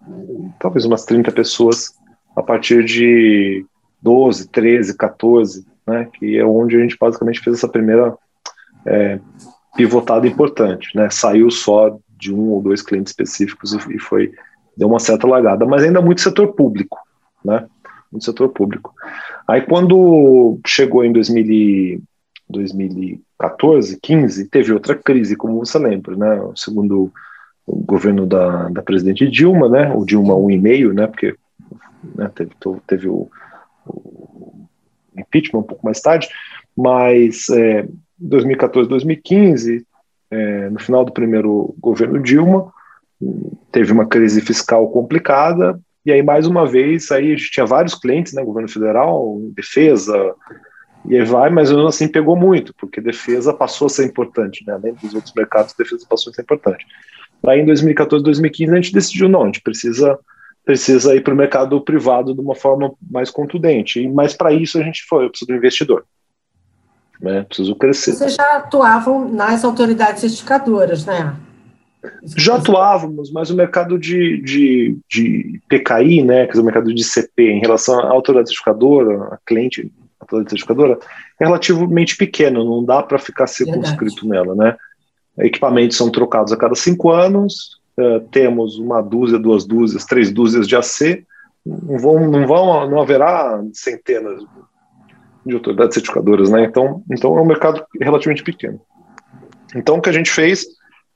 talvez 0.59 0.85
umas 0.85 1.05
30 1.05 1.31
pessoas 1.31 1.93
a 2.35 2.41
partir 2.41 2.83
de 2.83 3.65
12, 4.01 4.49
13, 4.49 4.95
14, 4.95 5.65
né? 5.87 6.07
Que 6.13 6.37
é 6.37 6.45
onde 6.45 6.75
a 6.75 6.79
gente 6.79 6.97
basicamente 6.99 7.39
fez 7.39 7.57
essa 7.57 7.67
primeira 7.67 8.15
é, 8.85 9.19
pivotada 9.75 10.27
importante, 10.27 10.95
né? 10.95 11.09
Saiu 11.09 11.49
só 11.51 11.97
de 12.17 12.33
um 12.33 12.49
ou 12.49 12.61
dois 12.61 12.81
clientes 12.81 13.11
específicos 13.11 13.73
e, 13.73 13.99
foi 13.99 14.31
deu 14.77 14.87
uma 14.87 14.99
certa 14.99 15.27
lagada, 15.27 15.65
mas 15.65 15.83
ainda 15.83 16.01
muito 16.01 16.21
setor 16.21 16.53
público, 16.53 16.97
né? 17.43 17.67
Muito 18.11 18.23
setor 18.23 18.49
público. 18.49 18.93
Aí 19.47 19.61
quando 19.61 20.59
chegou 20.65 21.03
em 21.03 21.11
2000, 21.11 22.01
2014, 22.49 23.99
15, 24.01 24.47
teve 24.49 24.73
outra 24.73 24.95
crise, 24.95 25.35
como 25.35 25.59
você 25.59 25.77
lembra, 25.79 26.15
né? 26.15 26.51
Segundo 26.55 27.11
o 27.71 27.83
governo 27.85 28.25
da, 28.25 28.67
da 28.69 28.81
presidente 28.81 29.29
Dilma, 29.29 29.69
né? 29.69 29.93
O 29.95 30.03
Dilma 30.03 30.33
1,5, 30.33 30.93
né? 30.93 31.07
Porque 31.07 31.35
né, 32.15 32.29
teve, 32.35 32.51
teve 32.85 33.07
o, 33.07 33.29
o, 33.87 34.67
impeachment 35.17 35.61
um 35.61 35.63
pouco 35.63 35.85
mais 35.85 36.01
tarde, 36.01 36.27
mas 36.75 37.49
é, 37.49 37.87
2014, 38.19 38.89
2015, 38.89 39.85
é, 40.29 40.69
no 40.69 40.79
final 40.79 41.05
do 41.05 41.13
primeiro 41.13 41.73
governo 41.79 42.21
Dilma, 42.21 42.71
teve 43.71 43.91
uma 43.93 44.05
crise 44.05 44.41
fiscal 44.41 44.89
complicada, 44.89 45.79
e 46.05 46.11
aí 46.11 46.23
mais 46.23 46.47
uma 46.47 46.65
vez 46.65 47.11
aí 47.11 47.27
a 47.27 47.35
gente 47.35 47.51
tinha 47.51 47.65
vários 47.65 47.93
clientes, 47.93 48.33
né, 48.33 48.43
governo 48.43 48.67
federal, 48.67 49.39
defesa, 49.53 50.33
e 51.05 51.15
aí 51.15 51.23
vai, 51.23 51.49
mas 51.49 51.71
assim 51.71 52.07
pegou 52.07 52.35
muito, 52.35 52.73
porque 52.75 52.99
defesa 52.99 53.53
passou 53.53 53.87
a 53.87 53.89
ser 53.89 54.05
importante, 54.05 54.63
né? 54.65 54.73
Além 54.73 54.93
dos 54.93 55.13
outros 55.13 55.33
mercados, 55.35 55.73
defesa 55.73 56.05
passou 56.07 56.31
a 56.31 56.33
ser 56.33 56.41
importante. 56.43 56.85
Aí 57.45 57.59
em 57.59 57.65
2014, 57.65 58.23
2015 58.23 58.71
a 58.71 58.75
gente 58.75 58.93
decidiu 58.93 59.29
não, 59.29 59.43
a 59.43 59.45
gente 59.45 59.61
precisa 59.61 60.17
precisa 60.63 61.15
ir 61.15 61.21
para 61.21 61.33
o 61.33 61.37
mercado 61.37 61.81
privado 61.81 62.33
de 62.33 62.39
uma 62.39 62.55
forma 62.55 62.93
mais 63.09 63.29
contundente. 63.29 64.07
Mas 64.07 64.33
para 64.33 64.53
isso 64.53 64.77
a 64.77 64.83
gente 64.83 65.03
foi, 65.07 65.25
eu 65.25 65.29
preciso 65.29 65.51
do 65.51 65.57
investidor. 65.57 66.05
Né? 67.19 67.43
Preciso 67.43 67.75
crescer. 67.75 68.13
Vocês 68.13 68.35
já 68.35 68.57
atuavam 68.57 69.27
nas 69.27 69.63
autoridades 69.63 70.21
certificadoras, 70.21 71.05
né? 71.05 71.35
Já 72.35 72.55
atuávamos, 72.55 73.31
mas 73.31 73.51
o 73.51 73.55
mercado 73.55 73.97
de, 73.99 74.41
de, 74.41 74.97
de 75.07 75.61
PKI, 75.69 76.23
né, 76.23 76.45
quer 76.45 76.53
dizer, 76.53 76.61
o 76.61 76.65
mercado 76.65 76.93
de 76.93 77.03
CP, 77.03 77.43
em 77.43 77.59
relação 77.59 77.99
à 77.99 78.09
autoridade 78.09 78.49
certificadora, 78.49 79.35
a 79.35 79.37
cliente 79.45 79.91
a 80.19 80.25
certificadora, 80.49 80.97
é 81.39 81.45
relativamente 81.45 82.17
pequeno, 82.17 82.65
não 82.65 82.83
dá 82.83 83.03
para 83.03 83.19
ficar 83.19 83.45
circunscrito 83.45 84.27
nela, 84.27 84.55
né? 84.55 84.75
Equipamentos 85.41 85.97
são 85.97 86.09
trocados 86.09 86.51
a 86.53 86.57
cada 86.57 86.75
cinco 86.75 87.11
anos, 87.11 87.79
uh, 87.97 88.19
temos 88.31 88.77
uma 88.77 89.01
dúzia, 89.01 89.39
duas 89.39 89.65
dúzias, 89.65 90.05
três 90.05 90.31
dúzias 90.31 90.67
de 90.67 90.75
AC, 90.75 91.25
não 91.65 91.97
vão, 91.99 92.29
não 92.29 92.47
vão, 92.47 92.89
não 92.89 93.01
haverá 93.01 93.61
centenas 93.73 94.43
de 95.45 95.53
autoridades 95.53 95.95
certificadoras, 95.95 96.49
né? 96.49 96.63
Então, 96.63 97.03
então 97.11 97.37
é 97.37 97.41
um 97.41 97.45
mercado 97.45 97.83
relativamente 97.99 98.43
pequeno. 98.43 98.79
Então, 99.75 99.97
o 99.97 100.01
que 100.01 100.09
a 100.09 100.13
gente 100.13 100.29
fez, 100.29 100.65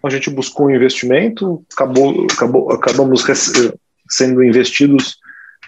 a 0.03 0.09
gente 0.09 0.29
buscou 0.29 0.67
um 0.67 0.75
investimento, 0.75 1.63
acabou, 1.73 2.27
acabou, 2.31 2.71
acabamos 2.71 3.23
sendo 4.09 4.43
investidos 4.43 5.17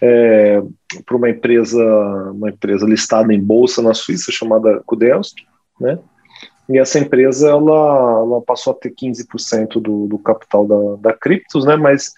é, 0.02 0.62
para 1.06 1.18
uma 1.18 1.30
empresa, 1.30 1.84
uma 2.32 2.50
empresa 2.50 2.86
listada 2.86 3.34
em 3.34 3.42
bolsa 3.42 3.82
na 3.82 3.94
Suíça 3.94 4.32
chamada 4.32 4.82
Kudelsk, 4.86 5.38
né? 5.80 5.98
E 6.70 6.78
essa 6.78 7.00
empresa 7.00 7.50
ela, 7.50 8.20
ela 8.22 8.42
passou 8.42 8.74
a 8.74 8.76
ter 8.76 8.94
15% 8.94 9.82
do, 9.82 10.08
do 10.08 10.20
capital 10.20 10.68
da, 10.68 11.12
da 11.12 11.14
Criptos, 11.18 11.66
né? 11.66 11.76
Mas 11.76 12.14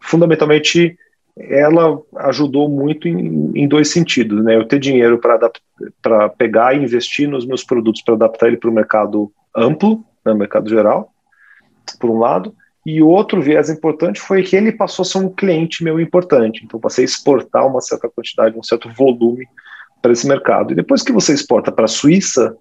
fundamentalmente 0.00 0.96
ela 1.36 2.00
ajudou 2.16 2.68
muito 2.68 3.06
em, 3.06 3.52
em 3.54 3.68
dois 3.68 3.90
sentidos, 3.90 4.42
né? 4.42 4.56
Eu 4.56 4.66
ter 4.66 4.78
dinheiro 4.78 5.20
para 6.02 6.28
pegar 6.30 6.74
e 6.74 6.82
investir 6.82 7.28
nos 7.28 7.46
meus 7.46 7.62
produtos 7.62 8.02
para 8.02 8.14
adaptar 8.14 8.48
ele 8.48 8.56
para 8.56 8.70
o 8.70 8.74
mercado 8.74 9.32
amplo, 9.54 10.04
né, 10.24 10.34
mercado 10.34 10.68
geral, 10.68 11.12
por 11.98 12.10
um 12.10 12.18
lado, 12.18 12.54
e 12.84 13.02
outro 13.02 13.42
viés 13.42 13.68
importante 13.68 14.20
foi 14.20 14.42
que 14.42 14.56
ele 14.56 14.72
passou 14.72 15.02
a 15.02 15.06
ser 15.06 15.18
um 15.18 15.28
cliente 15.28 15.84
meu 15.84 16.00
importante. 16.00 16.62
Então, 16.64 16.80
passei 16.80 17.04
a 17.04 17.06
exportar 17.06 17.66
uma 17.66 17.80
certa 17.80 18.08
quantidade, 18.08 18.58
um 18.58 18.62
certo 18.62 18.90
volume 18.90 19.46
para 20.00 20.12
esse 20.12 20.26
mercado. 20.26 20.72
E 20.72 20.74
depois 20.74 21.02
que 21.02 21.12
você 21.12 21.34
exporta 21.34 21.70
para 21.70 21.84
a 21.84 21.88
Suíça, 21.88 22.56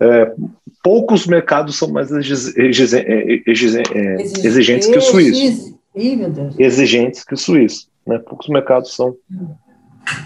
é, 0.00 0.32
poucos 0.82 1.26
mercados 1.26 1.78
são 1.78 1.88
mais 1.88 2.10
exigentes 4.44 4.88
que 4.88 4.98
o 4.98 5.00
suíço. 5.00 5.78
Exigentes 6.58 7.24
que 7.24 7.34
o 7.34 7.38
suíço. 7.38 7.88
Né? 8.06 8.18
Poucos 8.18 8.48
mercados 8.48 8.94
são. 8.94 9.16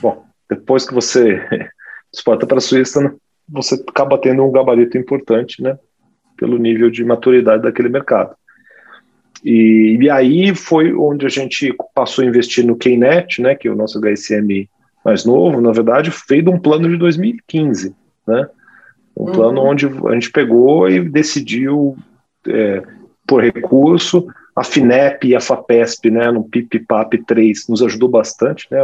Bom, 0.00 0.24
depois 0.48 0.86
que 0.86 0.94
você 0.94 1.40
exporta 2.12 2.46
para 2.46 2.58
a 2.58 2.60
Suíça, 2.60 3.14
você 3.48 3.74
acaba 3.86 4.18
tendo 4.18 4.44
um 4.44 4.50
gabarito 4.50 4.98
importante, 4.98 5.62
né? 5.62 5.78
Pelo 6.36 6.58
nível 6.58 6.90
de 6.90 7.04
maturidade 7.04 7.62
daquele 7.62 7.88
mercado. 7.88 8.34
E, 9.44 9.98
e 10.00 10.10
aí 10.10 10.54
foi 10.54 10.92
onde 10.92 11.26
a 11.26 11.28
gente 11.28 11.74
passou 11.94 12.24
a 12.24 12.26
investir 12.26 12.64
no 12.64 12.76
KNet, 12.76 13.40
né, 13.40 13.54
que 13.54 13.68
é 13.68 13.70
o 13.70 13.76
nosso 13.76 14.00
HSM 14.00 14.68
mais 15.04 15.24
novo, 15.24 15.60
na 15.60 15.70
verdade, 15.70 16.10
de 16.10 16.48
um 16.48 16.58
plano 16.58 16.88
de 16.88 16.96
2015, 16.96 17.94
né? 18.26 18.48
Um 19.18 19.24
uhum. 19.24 19.32
plano 19.32 19.60
onde 19.62 19.86
a 19.86 20.14
gente 20.14 20.30
pegou 20.30 20.88
e 20.88 21.00
decidiu, 21.00 21.96
é, 22.46 22.82
por 23.26 23.42
recurso, 23.42 24.28
a 24.54 24.62
FINEP 24.62 25.26
e 25.26 25.34
a 25.34 25.40
FAPESP, 25.40 26.10
né, 26.10 26.30
no 26.30 26.44
PIPPAP 26.44 27.18
3, 27.26 27.66
nos 27.68 27.82
ajudou 27.82 28.08
bastante, 28.08 28.66
né? 28.70 28.78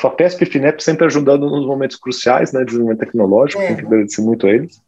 FAPESP 0.00 0.42
e 0.42 0.46
FINEP 0.46 0.82
sempre 0.82 1.04
ajudando 1.04 1.50
nos 1.50 1.66
momentos 1.66 1.96
cruciais, 1.96 2.52
né, 2.52 2.64
desenvolvimento 2.64 3.00
tecnológico, 3.00 3.60
é. 3.60 3.66
tem 3.68 3.76
que 3.76 3.86
agradecer 3.86 4.22
muito 4.22 4.46
a 4.46 4.50
eles. 4.50 4.80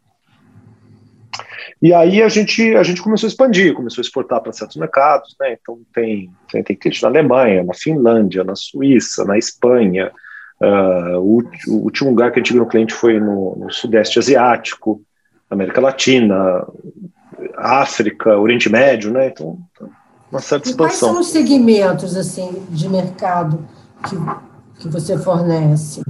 E 1.81 1.93
aí 1.93 2.23
a 2.23 2.29
gente, 2.29 2.75
a 2.75 2.81
gente 2.83 3.01
começou 3.01 3.27
a 3.27 3.29
expandir, 3.29 3.73
começou 3.73 4.01
a 4.01 4.05
exportar 4.05 4.41
para 4.41 4.53
certos 4.53 4.77
mercados, 4.77 5.35
né? 5.37 5.57
Então 5.61 5.81
tem, 5.93 6.31
tem, 6.49 6.63
tem 6.63 6.75
cliente 6.77 7.03
na 7.03 7.09
Alemanha, 7.09 7.61
na 7.61 7.73
Finlândia, 7.73 8.43
na 8.43 8.55
Suíça, 8.55 9.25
na 9.25 9.37
Espanha. 9.37 10.09
Uh, 10.63 11.19
o, 11.19 11.43
o, 11.67 11.83
último 11.83 12.11
lugar 12.11 12.31
que 12.31 12.39
a 12.39 12.41
gente 12.41 12.53
viu 12.53 12.63
um 12.63 12.67
cliente 12.67 12.93
foi 12.93 13.19
no, 13.19 13.57
no 13.57 13.69
Sudeste 13.69 14.17
Asiático, 14.17 15.01
América 15.49 15.81
Latina, 15.81 16.65
África, 17.57 18.37
Oriente 18.37 18.69
Médio, 18.69 19.11
né? 19.11 19.27
Então, 19.27 19.57
uma 20.31 20.39
certa 20.39 20.69
expansão. 20.69 21.09
E 21.09 21.11
quais 21.11 21.15
são 21.15 21.19
os 21.19 21.27
segmentos 21.27 22.15
assim 22.15 22.65
de 22.69 22.87
mercado 22.87 23.67
que, 24.07 24.15
que 24.79 24.87
você 24.87 25.17
fornece? 25.17 26.01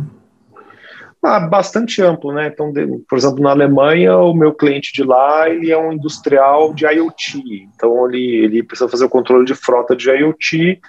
Ah, 1.26 1.40
bastante 1.40 2.02
amplo, 2.02 2.32
né? 2.32 2.52
Então, 2.54 2.72
de, 2.72 2.86
por 3.10 3.18
exemplo, 3.18 3.42
na 3.42 3.52
Alemanha, 3.52 4.16
o 4.18 4.36
meu 4.36 4.54
cliente 4.54 4.94
de 4.94 5.04
lá 5.04 5.50
ele 5.50 5.72
é 5.72 5.78
um 5.78 5.94
industrial 5.94 6.74
de 6.76 6.86
IoT. 6.86 7.70
Então, 7.74 8.08
ele, 8.08 8.44
ele 8.44 8.62
precisa 8.62 8.90
fazer 8.90 9.06
o 9.06 9.10
controle 9.10 9.46
de 9.46 9.56
frota 9.56 9.96
de 9.96 10.12
IoT 10.12 10.80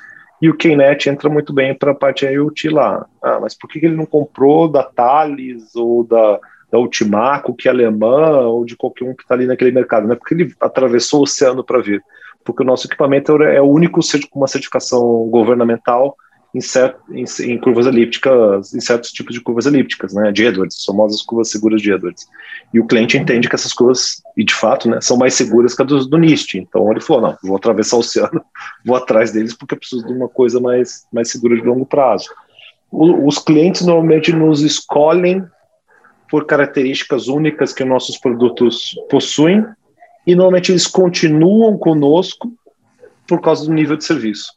e 0.44 0.50
o 0.50 0.54
KNet 0.54 1.08
entra 1.08 1.30
muito 1.30 1.54
bem 1.54 1.74
para 1.74 1.92
a 1.92 1.94
parte 1.94 2.26
IoT 2.26 2.68
lá. 2.68 3.06
Ah, 3.22 3.38
mas 3.40 3.54
por 3.54 3.66
que 3.66 3.78
ele 3.78 3.96
não 3.96 4.04
comprou 4.04 4.68
da 4.68 4.82
Thales 4.82 5.74
ou 5.74 6.04
da, 6.04 6.38
da 6.70 6.78
Ultimaco, 6.78 7.54
que 7.54 7.66
é 7.66 7.70
alemã, 7.70 8.40
ou 8.40 8.62
de 8.62 8.76
qualquer 8.76 9.06
um 9.06 9.14
que 9.14 9.22
está 9.22 9.34
ali 9.34 9.46
naquele 9.46 9.70
mercado? 9.70 10.06
Não 10.06 10.12
é 10.12 10.16
porque 10.16 10.34
ele 10.34 10.54
atravessou 10.60 11.20
o 11.20 11.22
oceano 11.22 11.64
para 11.64 11.80
vir. 11.80 12.04
Porque 12.44 12.62
o 12.62 12.66
nosso 12.66 12.86
equipamento 12.86 13.42
é 13.42 13.58
o 13.62 13.64
único 13.64 14.00
com 14.30 14.38
uma 14.38 14.46
certificação 14.46 15.00
governamental 15.30 16.14
em, 16.54 16.61
certo, 16.61 17.00
em, 17.11 17.25
em, 17.50 17.58
curvas 17.58 17.87
elípticas, 17.87 18.73
em 18.73 18.80
certos 18.80 19.11
tipos 19.11 19.34
de 19.34 19.40
curvas 19.40 19.66
elípticas, 19.66 20.14
né, 20.14 20.30
de 20.30 20.44
Edwards, 20.44 20.84
famosas 20.84 21.20
curvas 21.20 21.50
seguras 21.50 21.82
de 21.82 21.92
Edwards. 21.92 22.28
E 22.73 22.78
o 22.78 22.87
cliente 22.87 23.18
entende 23.18 23.49
que 23.49 23.54
essas 23.56 23.73
curvas, 23.73 24.23
e 24.37 24.44
de 24.44 24.54
fato, 24.54 24.88
né, 24.88 25.00
são 25.00 25.16
mais 25.16 25.34
seguras 25.34 25.75
que 25.75 25.82
as 25.82 25.88
do, 25.88 26.06
do 26.06 26.18
NIST. 26.18 26.58
Então 26.58 26.88
ele 26.92 27.00
falou, 27.00 27.23
não, 27.23 27.38
vou 27.42 27.56
atravessar 27.56 27.96
o 27.96 28.00
oceano, 28.00 28.40
vou 28.87 28.94
atrás 28.94 29.32
deles 29.32 29.52
porque 29.52 29.75
eu 29.75 29.78
preciso 29.78 30.06
de 30.06 30.12
uma 30.12 30.28
coisa 30.28 30.61
mais, 30.61 31.04
mais 31.12 31.28
segura 31.28 31.56
de 31.56 31.62
longo 31.62 31.84
prazo. 31.84 32.30
os 32.92 33.38
clientes 33.38 33.84
normalmente 33.84 34.32
nos 34.32 34.62
escolhem 34.62 35.44
por 36.30 36.46
características 36.46 37.26
únicas 37.26 37.73
que 37.73 37.84
nossos 37.84 38.16
produtos 38.16 38.94
possuem 39.11 39.66
e 40.25 40.34
normalmente 40.34 40.70
eles 40.70 40.87
continuam 40.87 41.76
conosco 41.76 42.52
por 43.26 43.40
causa 43.40 43.66
do 43.66 43.73
nível 43.73 43.96
de 43.96 44.04
serviço. 44.04 44.52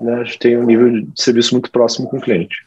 Né? 0.00 0.14
A 0.14 0.24
gente 0.24 0.38
tem 0.38 0.56
um 0.58 0.64
nível 0.64 0.90
de 0.90 1.10
serviço 1.14 1.54
muito 1.54 1.70
próximo 1.70 2.08
com 2.08 2.18
o 2.18 2.20
cliente. 2.20 2.66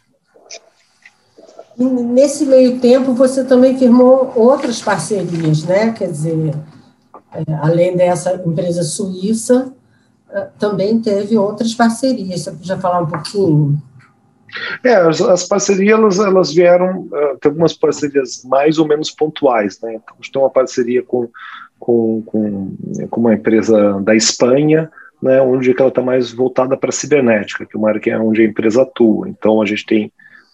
Nesse 1.78 2.46
meio 2.46 2.80
tempo, 2.80 3.14
você 3.14 3.44
também 3.46 3.78
firmou 3.78 4.34
outras 4.36 4.82
parcerias, 4.82 5.64
né? 5.64 5.94
Quer 5.94 6.12
dizer, 6.12 6.54
é, 7.34 7.54
além 7.62 7.96
dessa 7.96 8.34
empresa 8.34 8.84
suíça, 8.84 9.72
é, 10.30 10.48
também 10.60 11.00
teve 11.00 11.38
outras 11.38 11.74
parcerias. 11.74 12.42
Você 12.42 12.52
podia 12.52 12.78
falar 12.78 13.02
um 13.02 13.06
pouquinho? 13.06 13.82
É, 14.84 14.96
as, 14.96 15.22
as 15.22 15.48
parcerias 15.48 15.98
elas, 15.98 16.20
elas 16.20 16.54
vieram, 16.54 17.02
uh, 17.02 17.38
tem 17.40 17.50
algumas 17.50 17.74
parcerias 17.74 18.44
mais 18.44 18.78
ou 18.78 18.88
menos 18.88 19.12
pontuais, 19.12 19.80
né? 19.82 19.94
Então, 19.94 20.14
a 20.14 20.16
gente 20.16 20.32
tem 20.32 20.42
uma 20.42 20.50
parceria 20.50 21.04
com, 21.04 21.30
com, 21.80 22.22
com, 22.26 22.76
com 23.10 23.22
uma 23.22 23.36
empresa 23.36 24.02
da 24.02 24.16
Espanha, 24.16 24.92
né, 25.22 25.42
onde 25.42 25.76
ela 25.78 25.90
está 25.90 26.02
mais 26.02 26.32
voltada 26.32 26.78
para 26.78 26.90
a 26.90 26.94
cibernética, 26.94 27.66
que 27.66 27.76
é 27.76 27.80
uma 27.80 27.90
área 27.90 28.00
que 28.00 28.10
é 28.10 28.18
onde 28.18 28.42
a 28.42 28.46
empresa 28.46 28.84
atua. 28.84 29.28
Então 29.28 29.62
a 29.62 29.66
gente 29.66 29.86
tem 29.86 30.12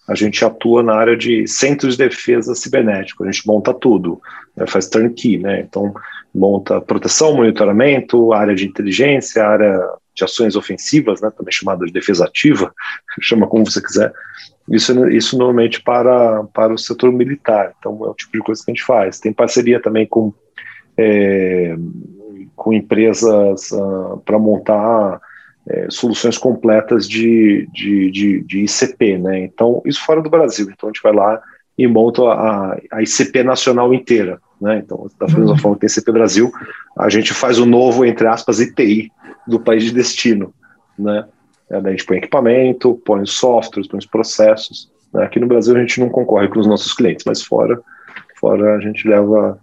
a 0.08 0.14
gente 0.14 0.44
atua 0.44 0.84
na 0.84 0.94
área 0.94 1.16
de 1.16 1.48
centros 1.48 1.96
de 1.96 2.04
defesa 2.04 2.54
cibernética, 2.54 3.24
a 3.24 3.30
gente 3.30 3.44
monta 3.44 3.74
tudo, 3.74 4.20
né, 4.56 4.64
faz 4.64 4.88
turnkey, 4.88 5.36
né? 5.36 5.60
Então 5.60 5.92
monta 6.32 6.80
proteção, 6.80 7.34
monitoramento, 7.34 8.32
área 8.32 8.54
de 8.54 8.66
inteligência, 8.66 9.44
área 9.44 9.80
de 10.14 10.22
ações 10.22 10.54
ofensivas, 10.54 11.20
né, 11.20 11.30
também 11.36 11.52
chamada 11.52 11.84
de 11.84 11.92
defesa 11.92 12.24
ativa, 12.24 12.72
chama 13.20 13.48
como 13.48 13.66
você 13.66 13.82
quiser. 13.82 14.12
Isso, 14.70 15.08
isso 15.08 15.36
normalmente 15.36 15.82
para, 15.82 16.44
para 16.44 16.72
o 16.72 16.78
setor 16.78 17.12
militar, 17.12 17.72
então 17.78 18.04
é 18.04 18.08
o 18.08 18.14
tipo 18.14 18.32
de 18.32 18.40
coisa 18.40 18.64
que 18.64 18.70
a 18.70 18.74
gente 18.74 18.84
faz. 18.84 19.18
Tem 19.18 19.32
parceria 19.32 19.80
também 19.80 20.06
com 20.06 20.32
é, 20.96 21.76
com 22.54 22.72
empresas 22.72 23.70
uh, 23.72 24.20
para 24.24 24.38
montar 24.38 25.20
é, 25.68 25.88
soluções 25.90 26.38
completas 26.38 27.08
de, 27.08 27.68
de, 27.72 28.10
de, 28.10 28.42
de, 28.42 28.64
ICP, 28.64 29.18
né? 29.18 29.40
Então, 29.40 29.82
isso 29.84 30.04
fora 30.04 30.22
do 30.22 30.30
Brasil. 30.30 30.68
Então, 30.70 30.88
a 30.88 30.92
gente 30.92 31.02
vai 31.02 31.12
lá 31.12 31.40
e 31.76 31.86
monta 31.86 32.22
a, 32.22 32.78
a 32.92 33.02
ICP 33.02 33.42
nacional 33.42 33.92
inteira, 33.92 34.40
né? 34.60 34.78
Então, 34.78 35.10
da 35.18 35.26
mesma 35.26 35.50
uhum. 35.50 35.58
forma 35.58 35.76
que 35.76 35.86
tem 35.86 35.90
ICP 35.90 36.12
Brasil, 36.12 36.52
a 36.96 37.08
gente 37.08 37.34
faz 37.34 37.58
o 37.58 37.66
novo, 37.66 38.04
entre 38.04 38.26
aspas, 38.26 38.60
ITI 38.60 39.10
do 39.46 39.58
país 39.58 39.84
de 39.84 39.92
destino, 39.92 40.54
né? 40.98 41.26
É, 41.68 41.80
daí 41.80 41.94
a 41.94 41.96
gente 41.96 42.06
põe 42.06 42.18
equipamento, 42.18 43.00
põe 43.04 43.22
os 43.22 43.32
softwares, 43.32 43.88
põe 43.88 43.98
os 43.98 44.06
processos. 44.06 44.90
Né? 45.12 45.24
Aqui 45.24 45.40
no 45.40 45.48
Brasil 45.48 45.76
a 45.76 45.80
gente 45.80 45.98
não 45.98 46.08
concorre 46.08 46.48
com 46.48 46.60
os 46.60 46.66
nossos 46.66 46.92
clientes, 46.92 47.24
mas 47.26 47.42
fora, 47.42 47.80
fora 48.38 48.76
a 48.76 48.80
gente 48.80 49.06
leva 49.08 49.58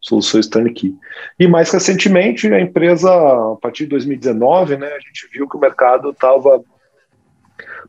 soluções 0.00 0.46
turnkey. 0.46 0.94
E 1.38 1.46
mais 1.46 1.70
recentemente, 1.70 2.52
a 2.52 2.60
empresa, 2.60 3.10
a 3.10 3.56
partir 3.56 3.84
de 3.84 3.90
2019, 3.90 4.76
né, 4.76 4.86
a 4.86 5.00
gente 5.00 5.28
viu 5.32 5.48
que 5.48 5.56
o 5.56 5.60
mercado 5.60 6.10
estava 6.10 6.62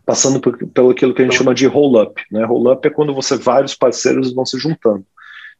passando 0.05 0.39
por, 0.39 0.57
pelo 0.57 0.89
aquilo 0.89 1.13
que 1.13 1.21
a 1.21 1.25
gente 1.25 1.37
chama 1.37 1.53
de 1.53 1.67
roll-up. 1.67 2.21
Né? 2.31 2.43
Roll-up 2.43 2.87
é 2.87 2.91
quando 2.91 3.13
você 3.13 3.37
vários 3.37 3.75
parceiros 3.75 4.33
vão 4.33 4.45
se 4.45 4.57
juntando. 4.57 5.05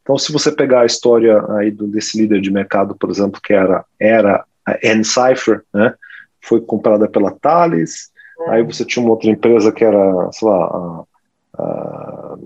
Então, 0.02 0.18
se 0.18 0.32
você 0.32 0.50
pegar 0.50 0.80
a 0.80 0.86
história 0.86 1.40
aí 1.56 1.70
do, 1.70 1.86
desse 1.86 2.18
líder 2.18 2.40
de 2.40 2.50
mercado, 2.50 2.94
por 2.96 3.10
exemplo, 3.10 3.40
que 3.40 3.52
era, 3.52 3.84
era 3.98 4.44
a 4.66 4.78
Encipher, 4.82 5.62
né? 5.72 5.94
foi 6.40 6.60
comprada 6.60 7.08
pela 7.08 7.30
Thales, 7.30 8.10
aí 8.48 8.62
você 8.62 8.84
tinha 8.84 9.02
uma 9.02 9.12
outra 9.12 9.30
empresa 9.30 9.70
que 9.70 9.84
era, 9.84 10.32
sei 10.32 10.48
lá, 10.48 10.64
a, 10.64 11.62
a 11.62 12.38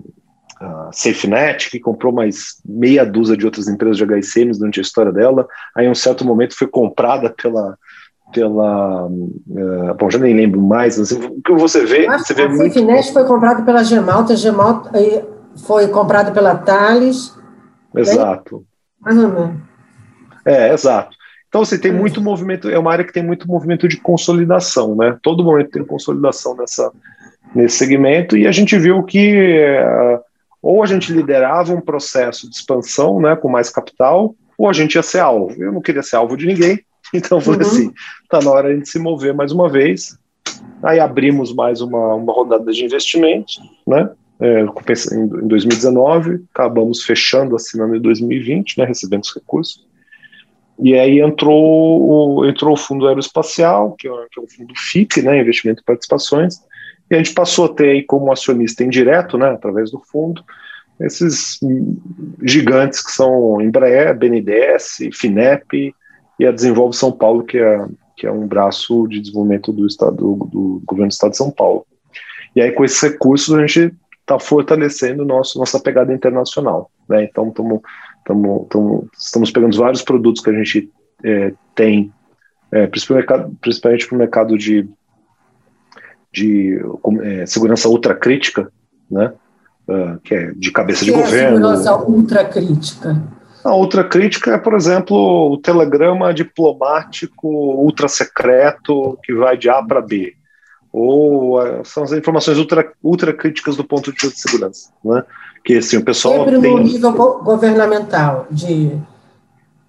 a 0.59 0.89
SafeNet, 0.91 1.69
que 1.69 1.79
comprou 1.79 2.13
mais 2.13 2.61
meia 2.65 3.05
dúzia 3.05 3.35
de 3.35 3.45
outras 3.45 3.67
empresas 3.67 3.97
de 3.97 4.03
HSMs 4.03 4.57
durante 4.57 4.79
a 4.79 4.83
história 4.83 5.11
dela. 5.11 5.47
Aí, 5.75 5.85
em 5.85 5.89
um 5.89 5.95
certo 5.95 6.25
momento, 6.25 6.57
foi 6.57 6.67
comprada 6.67 7.29
pela. 7.29 7.77
pela 8.33 9.07
uh, 9.07 9.93
bom, 9.99 10.09
já 10.09 10.19
nem 10.19 10.35
lembro 10.35 10.61
mais, 10.61 10.97
mas 10.97 11.11
o 11.11 11.41
que 11.41 11.53
você 11.53 11.85
vê. 11.85 12.05
Você 12.17 12.33
vê 12.33 12.43
a 12.43 12.49
muito... 12.49 12.73
SafeNet 12.73 13.11
foi 13.11 13.25
comprada 13.25 13.63
pela 13.63 13.83
Gemalta, 13.83 14.33
a 14.33 14.35
Gemalta 14.37 14.91
foi 15.65 15.87
comprada 15.87 16.31
pela 16.31 16.55
Thales. 16.55 17.33
Exato. 17.95 18.65
Mais 19.01 19.17
ou 19.17 19.29
menos. 19.29 19.61
É, 20.45 20.73
exato. 20.73 21.15
Então, 21.47 21.63
você 21.63 21.77
tem 21.77 21.91
muito 21.91 22.21
movimento, 22.21 22.69
é 22.69 22.77
uma 22.77 22.91
área 22.91 23.05
que 23.05 23.13
tem 23.13 23.23
muito 23.23 23.47
movimento 23.47 23.87
de 23.87 23.97
consolidação, 23.97 24.95
né? 24.95 25.17
Todo 25.21 25.43
momento 25.43 25.71
tem 25.71 25.85
consolidação 25.85 26.55
nessa, 26.55 26.91
nesse 27.55 27.77
segmento, 27.77 28.35
e 28.35 28.45
a 28.45 28.51
gente 28.51 28.77
viu 28.77 29.01
que 29.03 29.63
uh, 29.79 30.19
ou 30.65 30.81
a 30.81 30.87
gente 30.87 31.13
liderava 31.13 31.75
um 31.75 31.79
processo 31.79 32.49
de 32.49 32.55
expansão, 32.55 33.21
né, 33.21 33.35
com 33.35 33.47
mais 33.47 33.69
capital, 33.69 34.33
ou 34.57 34.67
a 34.67 34.73
gente 34.73 34.95
ia 34.95 35.03
ser 35.03 35.19
alvo. 35.19 35.53
Eu 35.61 35.71
não 35.71 35.79
queria 35.79 36.01
ser 36.01 36.15
alvo 36.15 36.35
de 36.35 36.47
ninguém, 36.47 36.83
então 37.13 37.39
falei 37.39 37.61
uhum. 37.61 37.67
assim, 37.67 37.91
tá 38.27 38.41
na 38.41 38.49
hora 38.49 38.75
de 38.75 38.89
se 38.89 38.97
mover 38.97 39.31
mais 39.31 39.51
uma 39.51 39.69
vez. 39.69 40.17
Aí 40.81 40.99
abrimos 40.99 41.53
mais 41.53 41.81
uma, 41.81 42.15
uma 42.15 42.33
rodada 42.33 42.71
de 42.71 42.83
investimentos, 42.83 43.61
né, 43.85 44.09
é, 44.39 44.61
em 44.61 45.47
2019, 45.47 46.45
acabamos 46.51 47.03
fechando, 47.03 47.55
assinando 47.55 47.95
em 47.95 48.01
2020, 48.01 48.79
né, 48.79 48.85
recebendo 48.85 49.21
os 49.21 49.35
recursos. 49.35 49.85
E 50.79 50.95
aí 50.95 51.19
entrou 51.19 52.39
o, 52.39 52.45
entrou 52.49 52.73
o 52.73 52.77
Fundo 52.77 53.07
Aeroespacial, 53.07 53.91
que 53.91 54.07
é, 54.07 54.11
que 54.31 54.39
é 54.39 54.43
o 54.43 54.47
fundo 54.47 54.73
FIP, 54.75 55.21
né, 55.21 55.39
Investimento 55.39 55.83
e 55.83 55.85
Participações, 55.85 56.59
a 57.15 57.17
gente 57.17 57.33
passou 57.33 57.65
a 57.65 57.73
ter 57.73 57.89
aí 57.89 58.03
como 58.03 58.31
acionista 58.31 58.83
indireto, 58.83 59.37
né, 59.37 59.49
através 59.49 59.91
do 59.91 59.99
fundo, 59.99 60.43
esses 60.99 61.59
gigantes 62.41 63.03
que 63.03 63.11
são 63.11 63.61
Embraer, 63.61 64.17
BNDES, 64.17 65.09
FINEP 65.13 65.93
e 66.39 66.45
a 66.45 66.51
Desenvolve 66.51 66.95
São 66.95 67.11
Paulo, 67.11 67.43
que 67.43 67.57
é, 67.57 67.85
que 68.15 68.25
é 68.25 68.31
um 68.31 68.47
braço 68.47 69.07
de 69.07 69.19
desenvolvimento 69.19 69.73
do, 69.73 69.85
estado, 69.85 70.15
do, 70.15 70.35
do 70.45 70.81
governo 70.85 71.09
do 71.09 71.13
estado 71.13 71.31
de 71.31 71.37
São 71.37 71.51
Paulo. 71.51 71.85
E 72.55 72.61
aí, 72.61 72.71
com 72.71 72.85
esses 72.85 73.01
recursos, 73.01 73.53
a 73.53 73.65
gente 73.65 73.93
está 74.21 74.39
fortalecendo 74.39 75.25
nosso, 75.25 75.59
nossa 75.59 75.79
pegada 75.79 76.13
internacional. 76.13 76.89
Né? 77.07 77.25
Então, 77.25 77.51
tamo, 77.51 77.83
tamo, 78.25 78.67
tamo, 78.69 79.09
estamos 79.17 79.51
pegando 79.51 79.77
vários 79.77 80.01
produtos 80.01 80.41
que 80.41 80.49
a 80.49 80.53
gente 80.53 80.89
é, 81.23 81.53
tem, 81.75 82.11
é, 82.71 82.87
principalmente 82.87 84.07
para 84.07 84.15
o 84.15 84.17
mercado 84.17 84.57
de 84.57 84.87
de 86.35 86.77
é, 87.21 87.45
segurança 87.45 87.87
ultracrítica, 87.87 88.69
né? 89.09 89.31
Uh, 89.87 90.19
que 90.23 90.33
é 90.33 90.51
de 90.51 90.71
cabeça 90.71 91.05
que 91.05 91.11
de 91.11 91.17
é 91.17 91.21
governo. 91.21 91.57
Segurança 91.57 91.95
ultracrítica. 91.95 93.23
A 93.63 93.75
ultracrítica 93.75 94.55
é, 94.55 94.57
por 94.57 94.73
exemplo, 94.73 95.51
o 95.51 95.57
telegrama 95.57 96.33
diplomático 96.33 97.47
ultrasecreto 97.47 99.17
que 99.23 99.33
vai 99.33 99.57
de 99.57 99.69
A 99.69 99.81
para 99.81 100.01
B. 100.01 100.33
Ou 100.91 101.61
uh, 101.61 101.85
são 101.85 102.03
as 102.03 102.11
informações 102.11 102.57
ultra, 102.57 102.91
ultracríticas 103.03 103.75
do 103.75 103.83
ponto 103.83 104.11
de 104.11 104.19
vista 104.19 104.29
de 104.29 104.39
segurança. 104.39 104.89
Né? 105.03 105.23
Que 105.63 105.77
assim, 105.77 105.97
o 105.97 106.03
pessoal. 106.03 106.45
Sempre 106.45 106.61
tem... 106.61 106.71
no 106.75 106.83
nível 106.83 107.11
governamental, 107.43 108.47
de. 108.51 108.91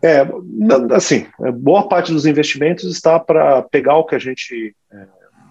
É, 0.02 0.26
assim, 0.94 1.26
boa 1.54 1.88
parte 1.88 2.12
dos 2.12 2.26
investimentos 2.26 2.84
está 2.84 3.18
para 3.18 3.62
pegar 3.62 3.96
o 3.96 4.04
que 4.04 4.14
a 4.14 4.18
gente 4.18 4.76
é, 4.92 5.06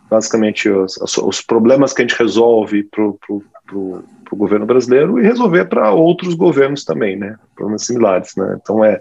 basicamente 0.09 0.69
os, 0.69 0.97
os 1.17 1.41
problemas 1.41 1.93
que 1.93 2.01
a 2.01 2.07
gente 2.07 2.17
resolve 2.17 2.83
para 2.83 3.03
o 3.03 4.03
governo 4.33 4.65
brasileiro 4.65 5.19
e 5.19 5.23
resolver 5.23 5.65
para 5.65 5.91
outros 5.91 6.33
governos 6.33 6.83
também, 6.83 7.15
né? 7.15 7.37
Problemas 7.55 7.85
similares, 7.85 8.35
né? 8.35 8.57
Então 8.61 8.83
é, 8.83 8.99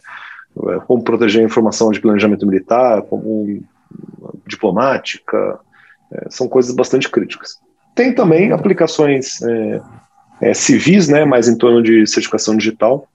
é 0.69 0.79
como 0.87 1.03
proteger 1.03 1.43
a 1.43 1.47
informação 1.47 1.91
de 1.91 2.01
planejamento 2.01 2.47
militar, 2.47 3.03
como 3.03 3.63
diplomática, 4.47 5.59
é, 6.13 6.27
são 6.31 6.49
coisas 6.49 6.75
bastante 6.75 7.09
críticas. 7.09 7.59
Tem 7.95 8.15
também 8.15 8.53
aplicações 8.53 9.43
é, 9.43 9.81
é, 10.41 10.55
civis, 10.55 11.09
né? 11.09 11.25
Mais 11.25 11.49
em 11.49 11.57
torno 11.57 11.83
de 11.83 12.07
certificação 12.07 12.57
digital 12.57 13.09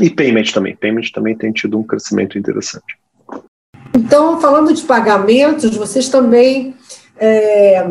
e 0.00 0.10
payment 0.10 0.52
também. 0.52 0.76
Payment 0.76 1.10
também 1.12 1.36
tem 1.36 1.52
tido 1.52 1.78
um 1.78 1.82
crescimento 1.82 2.38
interessante. 2.38 2.98
Então, 3.94 4.40
falando 4.40 4.74
de 4.74 4.82
pagamentos, 4.82 5.74
vocês 5.76 6.08
também 6.08 6.74
é, 7.18 7.86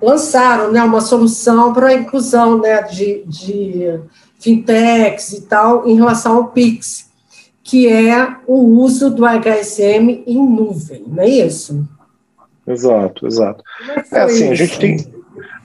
lançaram 0.00 0.72
né, 0.72 0.82
uma 0.82 1.00
solução 1.00 1.72
para 1.72 1.88
a 1.88 1.94
inclusão 1.94 2.60
né, 2.60 2.82
de, 2.82 3.24
de 3.26 4.00
fintechs 4.38 5.32
e 5.32 5.42
tal 5.42 5.86
em 5.86 5.94
relação 5.94 6.36
ao 6.36 6.48
Pix, 6.48 7.10
que 7.62 7.88
é 7.88 8.36
o 8.46 8.60
uso 8.80 9.10
do 9.10 9.24
HSM 9.24 10.22
em 10.26 10.36
nuvem, 10.36 11.04
não 11.06 11.22
é 11.22 11.28
isso? 11.28 11.86
Exato, 12.66 13.26
exato. 13.26 13.62
É, 14.12 14.18
é 14.18 14.22
assim, 14.22 14.44
isso? 14.44 14.52
a 14.52 14.54
gente 14.54 14.78
tem. 14.78 15.16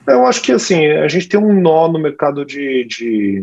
Eu 0.06 0.26
acho 0.26 0.42
que 0.42 0.52
assim, 0.52 0.86
a 0.86 1.08
gente 1.08 1.28
tem 1.28 1.38
um 1.38 1.60
nó 1.60 1.88
no 1.88 1.98
mercado 1.98 2.44
de. 2.44 2.84
de 2.84 3.42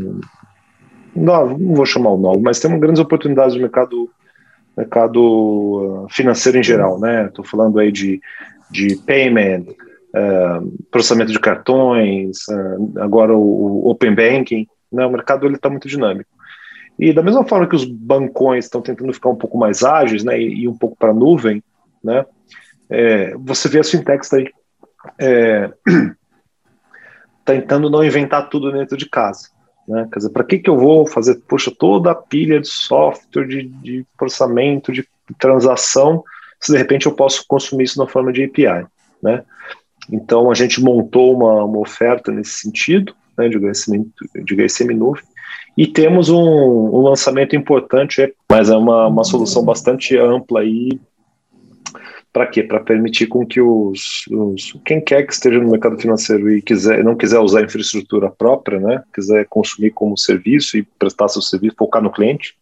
não, 1.16 1.58
não 1.58 1.76
vou 1.76 1.86
chamar 1.86 2.12
o 2.12 2.18
nó, 2.18 2.38
mas 2.40 2.60
temos 2.60 2.80
grandes 2.80 3.02
oportunidades 3.02 3.56
no 3.56 3.62
mercado 3.62 4.10
mercado 4.80 5.20
uh, 5.22 6.08
financeiro 6.10 6.58
em 6.58 6.64
geral, 6.64 7.00
né? 7.00 7.26
Estou 7.26 7.44
falando 7.44 7.80
aí 7.80 7.92
de, 7.92 8.22
de 8.70 8.96
payment, 8.98 9.66
é, 10.16 10.60
processamento 10.92 11.32
de 11.32 11.40
cartões, 11.40 12.48
é, 12.50 13.02
agora 13.02 13.36
o, 13.36 13.86
o, 13.86 13.90
Open 13.90 14.16
Banking, 14.16 14.68
né, 14.92 15.06
o 15.06 15.12
mercado 15.12 15.48
está 15.48 15.70
muito 15.70 15.88
dinâmico. 15.88 16.30
E 16.98 17.14
da 17.14 17.24
mesma 17.24 17.46
forma 17.46 17.68
que 17.68 17.76
os 17.76 17.86
bancões 17.86 18.66
estão 18.66 18.82
tentando 18.82 19.14
ficar 19.14 19.30
um 19.30 19.36
pouco 19.36 19.58
mais 19.58 19.84
ágeis 19.84 20.24
né, 20.24 20.40
e, 20.40 20.64
e 20.64 20.68
um 20.68 20.78
pouco 20.78 20.98
para 20.98 21.12
a 21.12 21.14
nuvem, 21.14 21.64
né, 22.04 22.26
é, 22.90 23.36
você 23.38 23.70
vê 23.70 23.80
as 23.80 23.90
fintechs 23.90 24.34
aí 24.34 24.50
é, 25.20 25.72
tentando 27.46 27.90
não 27.90 28.04
inventar 28.04 28.50
tudo 28.50 28.72
dentro 28.72 28.98
de 28.98 29.08
casa. 29.08 29.50
Né? 29.88 30.08
Quer 30.12 30.20
dizer, 30.20 30.30
para 30.32 30.44
que, 30.44 30.60
que 30.60 30.70
eu 30.70 30.78
vou 30.78 31.08
fazer, 31.08 31.36
puxa, 31.48 31.72
toda 31.78 32.12
a 32.12 32.16
pilha 32.16 32.60
de 32.60 32.68
software, 32.68 33.48
de, 33.48 33.64
de 33.68 34.06
processamento, 34.18 34.92
de 34.92 35.08
transação, 35.40 36.24
se 36.60 36.72
de 36.72 36.78
repente 36.78 37.06
eu 37.06 37.14
posso 37.14 37.46
consumir 37.48 37.86
isso 37.86 38.00
na 38.00 38.08
forma 38.08 38.32
de 38.32 38.44
API, 38.44 38.86
né? 39.22 39.44
Então 40.12 40.50
a 40.50 40.54
gente 40.54 40.82
montou 40.82 41.36
uma, 41.36 41.64
uma 41.64 41.80
oferta 41.80 42.32
nesse 42.32 42.52
sentido, 42.52 43.14
né, 43.38 43.48
de 43.48 43.58
HSM, 43.58 44.06
de 44.44 44.94
nuvem, 44.96 45.24
e 45.78 45.88
temos 45.88 46.30
um, 46.30 46.40
um 46.40 47.02
lançamento 47.02 47.56
importante, 47.56 48.34
mas 48.50 48.70
é 48.70 48.76
uma, 48.76 49.08
uma 49.08 49.24
solução 49.24 49.64
bastante 49.64 50.18
ampla 50.18 50.62
aí 50.62 51.00
para 52.32 52.46
quê? 52.46 52.64
Para 52.64 52.80
permitir 52.80 53.28
com 53.28 53.46
que 53.46 53.60
os, 53.60 54.26
os, 54.30 54.80
quem 54.86 55.02
quer 55.02 55.24
que 55.24 55.34
esteja 55.34 55.60
no 55.60 55.72
mercado 55.72 55.98
financeiro 55.98 56.52
e 56.52 56.62
quiser 56.62 57.04
não 57.04 57.16
quiser 57.16 57.40
usar 57.40 57.64
infraestrutura 57.64 58.30
própria, 58.30 58.80
né, 58.80 59.04
quiser 59.14 59.46
consumir 59.50 59.92
como 59.92 60.18
serviço 60.18 60.78
e 60.78 60.84
prestar 60.84 61.28
seu 61.28 61.42
serviço, 61.42 61.76
focar 61.78 62.02
no 62.02 62.12
cliente, 62.12 62.56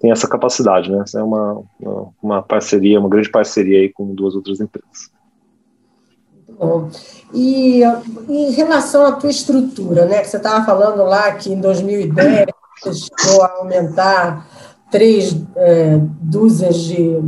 tem 0.00 0.10
essa 0.10 0.28
capacidade, 0.28 0.90
né? 0.90 1.04
É 1.14 1.22
uma, 1.22 1.62
uma 2.22 2.42
parceria, 2.42 3.00
uma 3.00 3.08
grande 3.08 3.30
parceria 3.30 3.80
aí 3.80 3.88
com 3.88 4.14
duas 4.14 4.34
outras 4.34 4.60
empresas. 4.60 5.10
Bom, 6.58 6.88
e 7.32 7.82
em 8.28 8.50
relação 8.50 9.06
à 9.06 9.12
tua 9.12 9.30
estrutura, 9.30 10.06
né? 10.06 10.20
Que 10.20 10.28
você 10.28 10.38
estava 10.38 10.64
falando 10.64 11.02
lá 11.04 11.32
que 11.32 11.52
em 11.52 11.60
2010 11.60 12.46
você 12.80 12.92
chegou 12.94 13.42
a 13.42 13.52
aumentar 13.58 14.46
três 14.90 15.36
é, 15.56 15.98
dúzias 16.20 16.76
de, 16.80 17.20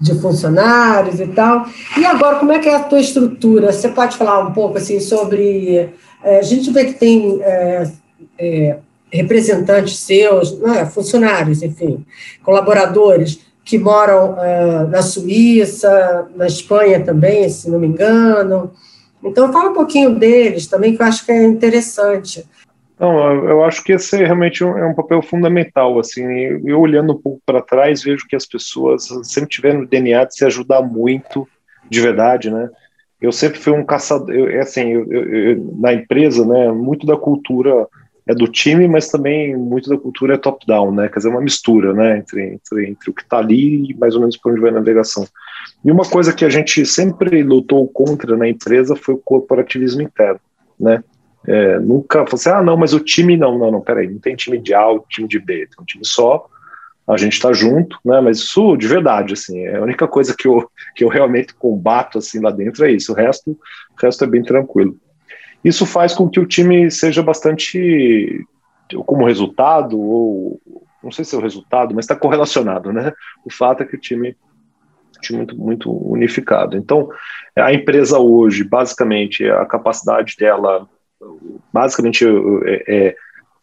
de 0.00 0.14
funcionários 0.20 1.20
e 1.20 1.26
tal. 1.28 1.66
E 1.98 2.04
agora, 2.04 2.38
como 2.38 2.52
é 2.52 2.58
que 2.58 2.68
é 2.68 2.76
a 2.76 2.84
tua 2.84 3.00
estrutura? 3.00 3.72
Você 3.72 3.88
pode 3.88 4.16
falar 4.16 4.40
um 4.40 4.52
pouco 4.52 4.78
assim 4.78 5.00
sobre. 5.00 5.94
É, 6.22 6.38
a 6.38 6.42
gente 6.42 6.70
vê 6.70 6.86
que 6.86 6.94
tem 6.94 7.40
é, 7.42 7.90
é 8.38 8.78
representantes 9.12 9.98
seus, 9.98 10.58
né, 10.60 10.86
funcionários, 10.86 11.62
enfim, 11.62 12.04
colaboradores 12.42 13.40
que 13.64 13.78
moram 13.78 14.32
uh, 14.34 14.88
na 14.88 15.02
Suíça, 15.02 16.28
na 16.36 16.46
Espanha 16.46 17.04
também, 17.04 17.48
se 17.48 17.68
não 17.68 17.80
me 17.80 17.88
engano. 17.88 18.70
Então, 19.24 19.52
fala 19.52 19.70
um 19.70 19.74
pouquinho 19.74 20.14
deles 20.14 20.68
também, 20.68 20.94
que 20.94 21.02
eu 21.02 21.06
acho 21.06 21.26
que 21.26 21.32
é 21.32 21.44
interessante. 21.44 22.46
Não, 22.98 23.44
eu 23.44 23.64
acho 23.64 23.82
que 23.82 23.92
esse 23.92 24.16
realmente 24.16 24.62
é 24.62 24.86
um 24.86 24.94
papel 24.94 25.20
fundamental. 25.20 25.98
Assim, 25.98 26.22
eu 26.64 26.80
olhando 26.80 27.12
um 27.12 27.20
pouco 27.20 27.40
para 27.44 27.60
trás 27.60 28.02
vejo 28.02 28.26
que 28.26 28.36
as 28.36 28.46
pessoas 28.46 29.08
sempre 29.24 29.50
tiveram 29.50 29.80
o 29.80 29.86
DNA 29.86 30.24
de 30.24 30.36
se 30.36 30.44
ajudar 30.44 30.80
muito, 30.80 31.46
de 31.90 32.00
verdade, 32.00 32.50
né? 32.50 32.70
Eu 33.20 33.32
sempre 33.32 33.58
fui 33.58 33.72
um 33.72 33.84
caçador, 33.84 34.34
eu, 34.34 34.48
é 34.48 34.60
assim, 34.60 34.92
eu, 34.92 35.12
eu, 35.12 35.76
na 35.78 35.92
empresa, 35.92 36.46
né? 36.46 36.70
Muito 36.70 37.06
da 37.06 37.16
cultura 37.16 37.86
é 38.26 38.34
do 38.34 38.48
time, 38.48 38.88
mas 38.88 39.08
também 39.08 39.56
muito 39.56 39.88
da 39.88 39.96
cultura 39.96 40.34
é 40.34 40.38
top-down, 40.38 40.92
né? 40.92 41.08
Quer 41.08 41.18
dizer, 41.18 41.28
uma 41.28 41.40
mistura, 41.40 41.92
né? 41.92 42.18
Entre, 42.18 42.54
entre, 42.54 42.90
entre 42.90 43.10
o 43.10 43.14
que 43.14 43.22
está 43.22 43.38
ali 43.38 43.90
e 43.90 43.94
mais 43.94 44.14
ou 44.14 44.20
menos 44.20 44.36
para 44.36 44.50
onde 44.50 44.60
vai 44.60 44.70
a 44.70 44.74
navegação. 44.74 45.26
E 45.84 45.92
uma 45.92 46.04
coisa 46.04 46.32
que 46.32 46.44
a 46.44 46.48
gente 46.48 46.84
sempre 46.84 47.42
lutou 47.44 47.86
contra 47.86 48.36
na 48.36 48.48
empresa 48.48 48.96
foi 48.96 49.14
o 49.14 49.22
corporativismo 49.24 50.02
interno, 50.02 50.40
né? 50.78 51.04
É, 51.46 51.78
nunca 51.78 52.24
falou 52.24 52.34
assim, 52.34 52.48
ah, 52.48 52.62
não, 52.62 52.76
mas 52.76 52.92
o 52.92 52.98
time 52.98 53.36
não, 53.36 53.56
não, 53.56 53.70
não, 53.70 53.80
peraí, 53.80 54.08
não 54.08 54.18
tem 54.18 54.34
time 54.34 54.58
de 54.58 54.74
A, 54.74 54.84
time 55.08 55.28
de 55.28 55.38
B, 55.38 55.68
tem 55.68 55.80
um 55.80 55.84
time 55.84 56.04
só, 56.04 56.48
a 57.06 57.16
gente 57.16 57.34
está 57.34 57.52
junto, 57.52 57.96
né? 58.04 58.20
Mas 58.20 58.38
isso 58.38 58.76
de 58.76 58.88
verdade, 58.88 59.34
assim, 59.34 59.60
é 59.60 59.76
a 59.76 59.82
única 59.82 60.08
coisa 60.08 60.34
que 60.36 60.48
eu, 60.48 60.68
que 60.96 61.04
eu 61.04 61.08
realmente 61.08 61.54
combato 61.54 62.18
assim 62.18 62.40
lá 62.40 62.50
dentro 62.50 62.84
é 62.84 62.90
isso. 62.90 63.12
O 63.12 63.14
resto, 63.14 63.52
o 63.52 64.02
resto 64.02 64.24
é 64.24 64.26
bem 64.26 64.42
tranquilo. 64.42 64.96
Isso 65.66 65.84
faz 65.84 66.14
com 66.14 66.30
que 66.30 66.38
o 66.38 66.46
time 66.46 66.88
seja 66.92 67.24
bastante, 67.24 68.46
como 69.04 69.26
resultado, 69.26 69.98
ou 69.98 70.60
não 71.02 71.10
sei 71.10 71.24
se 71.24 71.34
é 71.34 71.38
o 71.38 71.42
resultado, 71.42 71.92
mas 71.92 72.04
está 72.04 72.14
correlacionado, 72.14 72.92
né? 72.92 73.12
O 73.44 73.52
fato 73.52 73.82
é 73.82 73.86
que 73.86 73.96
o 73.96 74.00
time 74.00 74.36
muito, 75.28 75.58
muito 75.58 75.90
unificado. 75.90 76.76
Então, 76.76 77.08
a 77.56 77.72
empresa 77.72 78.16
hoje, 78.20 78.62
basicamente, 78.62 79.44
a 79.44 79.66
capacidade 79.66 80.36
dela, 80.38 80.88
basicamente, 81.72 82.24
é, 82.24 82.84
é, 82.86 83.16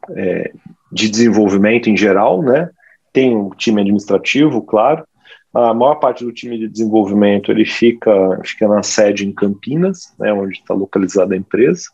é, 0.10 0.52
de 0.92 1.10
desenvolvimento 1.10 1.90
em 1.90 1.96
geral, 1.96 2.42
né? 2.42 2.70
Tem 3.14 3.34
um 3.34 3.50
time 3.52 3.80
administrativo, 3.80 4.62
claro, 4.62 5.06
a 5.54 5.74
maior 5.74 5.96
parte 5.96 6.26
do 6.26 6.32
time 6.32 6.58
de 6.58 6.68
desenvolvimento 6.68 7.52
ele 7.52 7.64
fica, 7.64 8.40
fica 8.44 8.68
na 8.68 8.82
sede 8.82 9.28
em 9.28 9.32
Campinas, 9.32 10.14
né, 10.18 10.34
onde 10.34 10.58
está 10.58 10.74
localizada 10.74 11.36
a 11.36 11.38
empresa. 11.38 11.90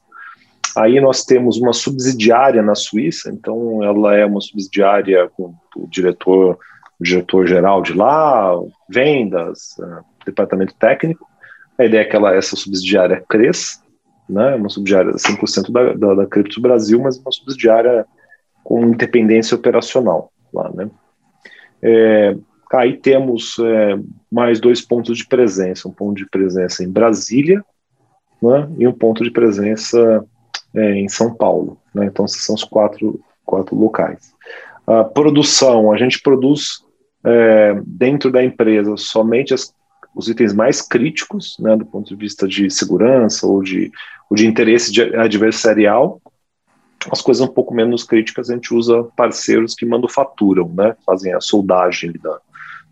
Aí 0.78 1.02
nós 1.02 1.26
temos 1.26 1.58
uma 1.58 1.74
subsidiária 1.74 2.62
na 2.62 2.74
Suíça, 2.74 3.30
então 3.30 3.84
ela 3.84 4.16
é 4.16 4.26
uma 4.26 4.40
subsidiária 4.40 5.30
com 5.36 5.54
o 5.76 5.88
diretor, 5.88 6.58
o 7.00 7.04
diretor 7.04 7.48
geral 7.48 7.82
de 7.82 7.94
lá, 7.94 8.54
vendas, 8.88 9.76
uh, 9.80 10.06
departamento 10.26 10.74
técnico. 10.76 11.28
A 11.78 11.84
ideia 11.84 12.02
é 12.02 12.06
que 12.06 12.16
ela, 12.16 12.34
essa 12.34 12.56
subsidiária 12.56 13.24
cresça, 13.28 13.82
né, 14.30 14.56
uma 14.56 14.70
subsidiária 14.70 15.12
100% 15.12 15.72
da, 15.72 15.94
da, 15.94 16.14
da 16.14 16.26
Criptos 16.28 16.60
Brasil, 16.60 17.02
mas 17.02 17.18
uma 17.18 17.32
subsidiária 17.32 18.06
com 18.64 18.86
independência 18.86 19.56
operacional 19.56 20.32
lá, 20.54 20.72
né. 20.74 20.90
É, 21.82 22.36
Aí 22.72 22.98
temos 22.98 23.58
é, 23.60 24.00
mais 24.32 24.60
dois 24.60 24.82
pontos 24.82 25.18
de 25.18 25.28
presença, 25.28 25.88
um 25.88 25.92
ponto 25.92 26.18
de 26.18 26.30
presença 26.30 26.84
em 26.84 26.90
Brasília 26.90 27.64
né, 28.42 28.70
e 28.78 28.88
um 28.88 28.94
ponto 28.94 29.24
de 29.24 29.32
presença 29.32 30.24
é, 30.76 30.94
em 30.94 31.10
São 31.10 31.34
Paulo. 31.34 31.78
Né, 31.94 32.06
então, 32.06 32.26
esses 32.26 32.44
são 32.44 32.54
os 32.54 32.64
quatro, 32.64 33.20
quatro 33.44 33.76
locais. 33.76 34.34
A 34.86 35.04
produção, 35.04 35.92
a 35.92 35.98
gente 35.98 36.22
produz 36.22 36.84
é, 37.24 37.82
dentro 37.86 38.32
da 38.32 38.44
empresa 38.44 38.96
somente 38.98 39.54
as, 39.54 39.74
os 40.16 40.30
itens 40.30 40.54
mais 40.54 40.82
críticos, 40.82 41.58
né, 41.60 41.76
do 41.76 41.86
ponto 41.86 42.08
de 42.08 42.16
vista 42.16 42.48
de 42.48 42.70
segurança 42.70 43.48
ou 43.48 43.64
de, 43.64 43.92
ou 44.30 44.38
de 44.38 44.46
interesse 44.46 44.92
de 44.92 45.02
adversarial, 45.16 46.22
as 47.12 47.22
coisas 47.22 47.42
um 47.42 47.52
pouco 47.52 47.74
menos 47.74 48.04
críticas 48.04 48.50
a 48.50 48.54
gente 48.54 48.74
usa 48.74 49.06
parceiros 49.16 49.74
que 49.74 49.86
manufaturam, 49.86 50.70
né, 50.70 50.96
fazem 51.06 51.34
a 51.34 51.42
soldagem 51.42 52.12
da, 52.22 52.40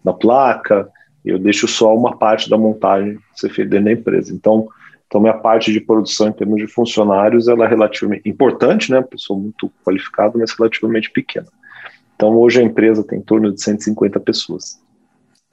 na 0.08 0.14
placa, 0.14 0.90
eu 1.26 1.38
deixo 1.38 1.68
só 1.68 1.94
uma 1.94 2.16
parte 2.16 2.50
da 2.50 2.58
montagem 2.58 3.20
ser 3.36 3.50
feita 3.50 3.72
dentro 3.72 3.86
da 3.86 3.92
empresa. 3.92 4.34
Então, 4.34 4.70
então 5.06 5.20
minha 5.20 5.34
parte 5.34 5.72
de 5.74 5.82
produção 5.82 6.30
em 6.30 6.34
termos 6.34 6.58
de 6.58 6.68
funcionários 6.68 7.50
ela 7.50 7.66
é 7.66 7.68
relativamente 7.68 8.28
importante, 8.28 8.90
né? 8.90 9.02
Pessoa 9.02 9.38
muito 9.38 9.70
qualificada, 9.84 10.38
mas 10.38 10.54
relativamente 10.58 11.12
pequena. 11.12 11.48
Então 12.16 12.34
hoje 12.38 12.62
a 12.62 12.64
empresa 12.64 13.04
tem 13.04 13.20
em 13.20 13.22
torno 13.22 13.52
de 13.52 13.62
150 13.62 14.20
pessoas. 14.22 14.82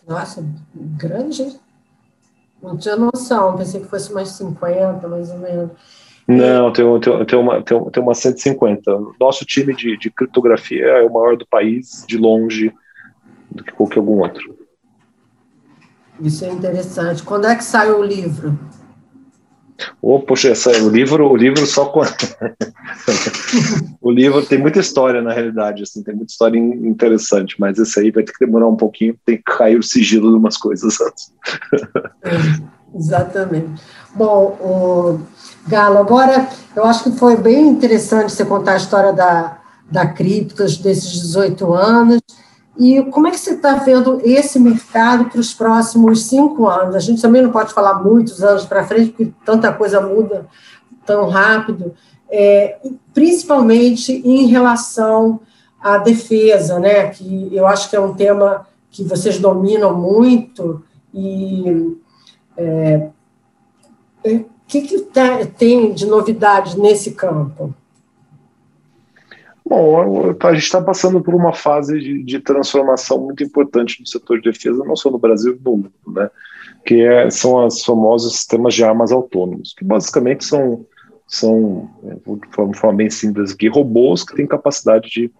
Nossa, 0.06 0.44
grande. 0.74 1.58
Não 2.62 2.76
tinha 2.76 2.96
noção, 2.96 3.56
pensei 3.56 3.80
que 3.80 3.88
fosse 3.88 4.12
mais 4.12 4.28
50, 4.28 5.08
mais 5.08 5.30
ou 5.30 5.38
menos. 5.38 5.70
Não, 6.26 6.72
tem, 6.72 6.84
tem, 7.00 7.24
tem, 7.26 7.38
uma, 7.38 7.62
tem, 7.62 7.90
tem 7.90 8.02
uma 8.02 8.14
150. 8.14 8.98
Nosso 9.20 9.44
time 9.44 9.74
de, 9.74 9.98
de 9.98 10.10
criptografia 10.10 10.84
é 10.84 11.02
o 11.02 11.12
maior 11.12 11.36
do 11.36 11.46
país, 11.46 12.04
de 12.08 12.16
longe 12.16 12.72
do 13.54 13.62
que 13.62 13.72
qualquer 13.72 14.00
algum 14.00 14.18
outro. 14.20 14.56
Isso 16.20 16.44
é 16.44 16.48
interessante. 16.50 17.22
Quando 17.22 17.46
é 17.46 17.54
que 17.54 17.64
sai 17.64 17.90
o 17.90 18.02
livro? 18.02 18.58
Oh, 20.00 20.20
poxa, 20.20 20.50
essa, 20.50 20.70
o 20.70 20.88
livro, 20.88 21.28
o 21.28 21.36
livro 21.36 21.66
só 21.66 21.92
o 24.00 24.10
livro 24.10 24.44
tem 24.46 24.58
muita 24.58 24.78
história 24.78 25.20
na 25.20 25.32
realidade, 25.32 25.82
assim, 25.82 26.02
tem 26.02 26.14
muita 26.14 26.30
história 26.30 26.58
interessante, 26.58 27.56
mas 27.58 27.78
esse 27.78 27.98
aí 27.98 28.10
vai 28.12 28.22
ter 28.22 28.32
que 28.32 28.44
demorar 28.44 28.68
um 28.68 28.76
pouquinho, 28.76 29.18
tem 29.24 29.36
que 29.36 29.42
cair 29.42 29.76
o 29.76 29.82
sigilo 29.82 30.30
de 30.30 30.36
umas 30.36 30.56
coisas 30.56 31.00
antes. 31.00 31.32
É, 32.22 32.30
exatamente. 32.96 33.82
Bom, 34.14 34.56
o 34.60 35.20
Galo, 35.66 35.98
agora 35.98 36.48
eu 36.76 36.84
acho 36.84 37.04
que 37.04 37.18
foi 37.18 37.36
bem 37.36 37.68
interessante 37.68 38.32
você 38.32 38.44
contar 38.44 38.74
a 38.74 38.76
história 38.76 39.12
da, 39.12 39.58
da 39.90 40.06
Criptos 40.06 40.78
desses 40.78 41.10
18 41.10 41.74
anos. 41.74 42.20
E 42.76 43.02
como 43.04 43.28
é 43.28 43.30
que 43.30 43.38
você 43.38 43.52
está 43.52 43.74
vendo 43.76 44.20
esse 44.24 44.58
mercado 44.58 45.26
para 45.26 45.40
os 45.40 45.54
próximos 45.54 46.24
cinco 46.24 46.66
anos? 46.66 46.96
A 46.96 47.00
gente 47.00 47.22
também 47.22 47.40
não 47.40 47.52
pode 47.52 47.72
falar 47.72 48.02
muitos 48.02 48.42
anos 48.42 48.64
para 48.64 48.86
frente, 48.86 49.10
porque 49.10 49.32
tanta 49.44 49.72
coisa 49.72 50.00
muda 50.00 50.46
tão 51.06 51.28
rápido, 51.28 51.94
é, 52.28 52.78
principalmente 53.12 54.12
em 54.12 54.46
relação 54.46 55.40
à 55.80 55.98
defesa, 55.98 56.78
né? 56.80 57.10
Que 57.10 57.48
eu 57.52 57.66
acho 57.66 57.88
que 57.88 57.94
é 57.94 58.00
um 58.00 58.14
tema 58.14 58.66
que 58.90 59.04
vocês 59.04 59.38
dominam 59.38 59.94
muito 59.94 60.82
e 61.12 61.96
é, 62.56 63.08
é 64.24 64.44
que, 64.66 64.82
que 64.82 64.98
tá, 65.00 65.46
tem 65.46 65.92
de 65.92 66.06
novidade 66.06 66.78
nesse 66.78 67.12
campo? 67.12 67.74
Bom, 69.66 70.34
a 70.42 70.52
gente 70.52 70.64
está 70.64 70.80
passando 70.82 71.22
por 71.22 71.34
uma 71.34 71.54
fase 71.54 71.98
de, 71.98 72.22
de, 72.22 72.38
transformação 72.38 73.18
muito 73.18 73.42
importante 73.42 73.98
no 73.98 74.06
setor 74.06 74.38
de 74.38 74.50
defesa, 74.50 74.84
não 74.84 74.94
só 74.94 75.10
no 75.10 75.18
Brasil, 75.18 75.58
no 75.64 75.70
mundo, 75.70 75.92
né? 76.06 76.30
que 76.84 77.00
é, 77.00 77.30
são 77.30 77.66
os 77.66 77.82
famosos 77.82 78.36
sistemas 78.36 78.74
de 78.74 78.84
armas 78.84 79.10
autônomos, 79.10 79.72
que 79.72 79.82
basicamente 79.82 80.44
são, 80.44 80.84
são 81.26 81.90
de 82.02 82.76
forma 82.76 82.92
bem 82.98 83.08
simples 83.08 83.52
aqui, 83.52 83.68
robôs 83.68 84.22
que 84.22 84.36
têm 84.36 84.46
capacidade 84.46 85.08
de, 85.08 85.32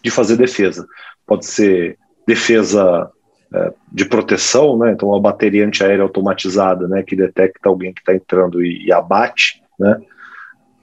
de 0.00 0.10
fazer 0.12 0.36
defesa. 0.36 0.86
Pode 1.26 1.44
ser 1.44 1.98
defesa 2.24 3.10
é, 3.52 3.72
de 3.90 4.04
proteção, 4.04 4.78
né? 4.78 4.92
então 4.92 5.08
uma 5.08 5.20
bateria 5.20 5.66
antiaérea 5.66 6.04
automatizada 6.04 6.86
né? 6.86 7.02
que 7.02 7.16
detecta 7.16 7.68
alguém 7.68 7.92
que 7.92 8.00
está 8.00 8.14
entrando 8.14 8.64
e, 8.64 8.86
e 8.86 8.92
abate, 8.92 9.60
né? 9.76 10.00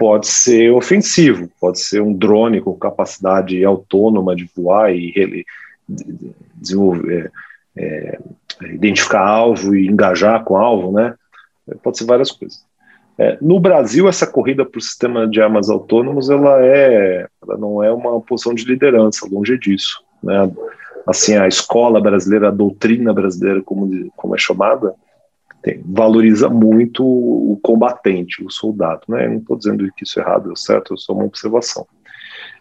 Pode 0.01 0.25
ser 0.25 0.71
ofensivo, 0.71 1.47
pode 1.59 1.79
ser 1.79 2.01
um 2.01 2.11
drone 2.11 2.59
com 2.59 2.73
capacidade 2.73 3.63
autônoma 3.63 4.35
de 4.35 4.49
voar 4.57 4.91
e 4.91 5.45
desenvolver, 6.55 7.31
é, 7.77 8.19
é, 8.63 8.73
identificar 8.73 9.21
alvo 9.21 9.75
e 9.75 9.85
engajar 9.85 10.43
com 10.43 10.57
alvo, 10.57 10.91
né? 10.91 11.13
Pode 11.83 11.99
ser 11.99 12.05
várias 12.05 12.31
coisas. 12.31 12.65
É, 13.15 13.37
no 13.39 13.59
Brasil, 13.59 14.09
essa 14.09 14.25
corrida 14.25 14.65
para 14.65 14.79
o 14.79 14.81
sistema 14.81 15.27
de 15.27 15.39
armas 15.39 15.69
autônomos, 15.69 16.31
ela 16.31 16.65
é, 16.65 17.27
ela 17.43 17.55
não 17.55 17.83
é 17.83 17.91
uma 17.91 18.19
posição 18.21 18.55
de 18.55 18.65
liderança, 18.65 19.29
longe 19.31 19.55
disso, 19.55 20.03
né? 20.23 20.51
Assim, 21.05 21.35
a 21.35 21.47
escola 21.47 22.01
brasileira, 22.01 22.47
a 22.47 22.51
doutrina 22.51 23.13
brasileira, 23.13 23.61
como, 23.61 24.11
como 24.17 24.35
é 24.35 24.39
chamada, 24.39 24.95
tem, 25.61 25.81
valoriza 25.85 26.49
muito 26.49 27.03
o 27.03 27.59
combatente, 27.61 28.43
o 28.43 28.49
soldado. 28.49 29.01
Né? 29.07 29.27
não 29.27 29.37
estou 29.37 29.57
dizendo 29.57 29.87
que 29.95 30.03
isso 30.03 30.19
é 30.19 30.23
errado, 30.23 30.51
é 30.51 30.55
certo, 30.55 30.93
é 30.93 30.97
só 30.97 31.13
uma 31.13 31.25
observação. 31.25 31.85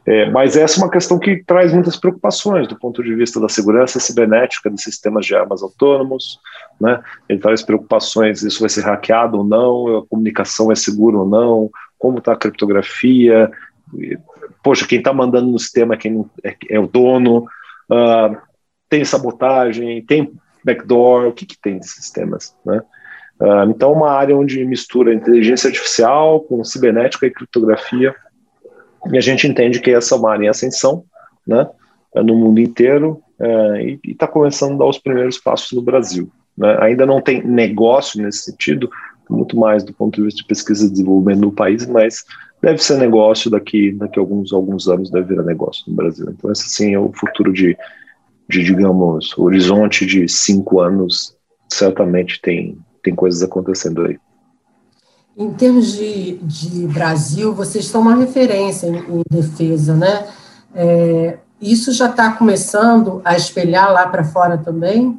É, 0.06 0.30
mas 0.30 0.56
essa 0.56 0.80
é 0.80 0.82
uma 0.82 0.90
questão 0.90 1.18
que 1.18 1.44
traz 1.44 1.72
muitas 1.72 1.96
preocupações 1.96 2.66
do 2.66 2.78
ponto 2.78 3.02
de 3.02 3.14
vista 3.14 3.38
da 3.38 3.48
segurança 3.48 4.00
cibernética 4.00 4.70
de 4.70 4.80
sistemas 4.80 5.26
de 5.26 5.34
armas 5.34 5.62
autônomos, 5.62 6.38
né? 6.80 7.02
Ele 7.28 7.38
traz 7.38 7.62
preocupações, 7.62 8.42
isso 8.42 8.60
vai 8.60 8.70
ser 8.70 8.80
hackeado 8.80 9.38
ou 9.38 9.44
não, 9.44 9.98
a 9.98 10.06
comunicação 10.06 10.72
é 10.72 10.74
segura 10.74 11.18
ou 11.18 11.28
não, 11.28 11.70
como 11.98 12.18
está 12.18 12.32
a 12.32 12.36
criptografia, 12.36 13.50
poxa, 14.62 14.86
quem 14.86 14.98
está 14.98 15.12
mandando 15.12 15.50
no 15.50 15.58
sistema 15.58 15.96
quem 15.96 16.24
é, 16.42 16.56
é 16.70 16.80
o 16.80 16.86
dono, 16.86 17.44
uh, 17.90 18.36
tem 18.88 19.04
sabotagem, 19.04 20.04
tem 20.04 20.32
backdoor, 20.64 21.26
o 21.26 21.32
que, 21.32 21.46
que 21.46 21.58
tem 21.58 21.78
desses 21.78 21.94
sistemas, 21.94 22.54
né? 22.64 22.82
Uh, 23.40 23.70
então, 23.70 23.92
uma 23.92 24.10
área 24.10 24.36
onde 24.36 24.62
mistura 24.66 25.14
inteligência 25.14 25.68
artificial 25.68 26.40
com 26.40 26.62
cibernética 26.62 27.26
e 27.26 27.30
criptografia, 27.30 28.14
e 29.10 29.16
a 29.16 29.20
gente 29.20 29.46
entende 29.46 29.80
que 29.80 29.90
essa 29.90 30.14
é 30.14 30.18
uma 30.18 30.32
área 30.32 30.44
em 30.44 30.48
ascensão, 30.48 31.04
né, 31.46 31.66
no 32.16 32.36
mundo 32.36 32.60
inteiro, 32.60 33.22
uh, 33.40 33.76
e 33.76 33.98
está 34.04 34.26
começando 34.26 34.74
a 34.74 34.78
dar 34.78 34.84
os 34.84 34.98
primeiros 34.98 35.38
passos 35.38 35.72
no 35.72 35.80
Brasil. 35.80 36.30
Né? 36.56 36.76
Ainda 36.80 37.06
não 37.06 37.22
tem 37.22 37.42
negócio 37.42 38.22
nesse 38.22 38.42
sentido, 38.42 38.90
muito 39.28 39.56
mais 39.56 39.82
do 39.84 39.94
ponto 39.94 40.16
de 40.16 40.22
vista 40.22 40.42
de 40.42 40.46
pesquisa 40.46 40.84
e 40.84 40.90
desenvolvimento 40.90 41.40
no 41.40 41.52
país, 41.52 41.86
mas 41.86 42.24
deve 42.60 42.82
ser 42.82 42.98
negócio 42.98 43.50
daqui, 43.50 43.92
daqui 43.92 44.18
a 44.18 44.22
alguns, 44.22 44.52
alguns 44.52 44.86
anos, 44.86 45.10
deve 45.10 45.28
virar 45.28 45.44
negócio 45.44 45.84
no 45.88 45.94
Brasil. 45.94 46.26
Então, 46.28 46.52
esse 46.52 46.68
sim 46.68 46.92
é 46.92 46.98
o 46.98 47.10
futuro 47.14 47.52
de 47.52 47.74
de, 48.50 48.64
digamos, 48.64 49.36
horizonte 49.38 50.04
de 50.04 50.28
cinco 50.28 50.80
anos, 50.80 51.34
certamente 51.72 52.40
tem, 52.42 52.76
tem 53.02 53.14
coisas 53.14 53.42
acontecendo 53.42 54.02
aí. 54.02 54.18
Em 55.36 55.52
termos 55.52 55.92
de, 55.92 56.38
de 56.42 56.86
Brasil, 56.88 57.54
vocês 57.54 57.86
são 57.86 58.02
uma 58.02 58.16
referência 58.16 58.88
em, 58.88 58.96
em 58.96 59.22
defesa, 59.30 59.94
né? 59.94 60.26
É, 60.74 61.38
isso 61.60 61.92
já 61.92 62.10
está 62.10 62.32
começando 62.32 63.22
a 63.24 63.36
espelhar 63.36 63.92
lá 63.92 64.06
para 64.08 64.24
fora 64.24 64.58
também? 64.58 65.18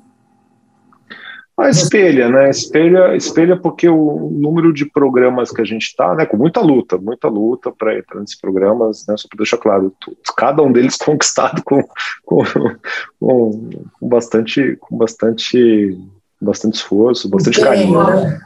Ah, 1.62 1.70
espelha, 1.70 2.28
né? 2.28 2.50
Espelha, 2.50 3.16
espelha 3.16 3.56
porque 3.56 3.88
o 3.88 4.32
número 4.32 4.74
de 4.74 4.84
programas 4.84 5.52
que 5.52 5.62
a 5.62 5.64
gente 5.64 5.84
está, 5.84 6.16
né? 6.16 6.26
Com 6.26 6.36
muita 6.36 6.60
luta, 6.60 6.98
muita 6.98 7.28
luta 7.28 7.72
para 7.72 8.00
entrar 8.00 8.20
nesses 8.20 8.40
programas, 8.40 9.06
né? 9.08 9.16
Só 9.16 9.28
para 9.28 9.38
deixar 9.38 9.58
claro, 9.58 9.94
cada 10.36 10.64
um 10.64 10.72
deles 10.72 10.98
conquistado 10.98 11.62
com, 11.64 11.84
com, 12.26 12.44
com, 13.20 13.70
com 14.00 14.10
bastante, 14.10 14.76
com 14.80 14.98
bastante, 14.98 15.96
bastante 16.42 16.78
esforço, 16.78 17.30
bastante 17.30 17.62
carinho, 17.62 18.04
né? 18.04 18.42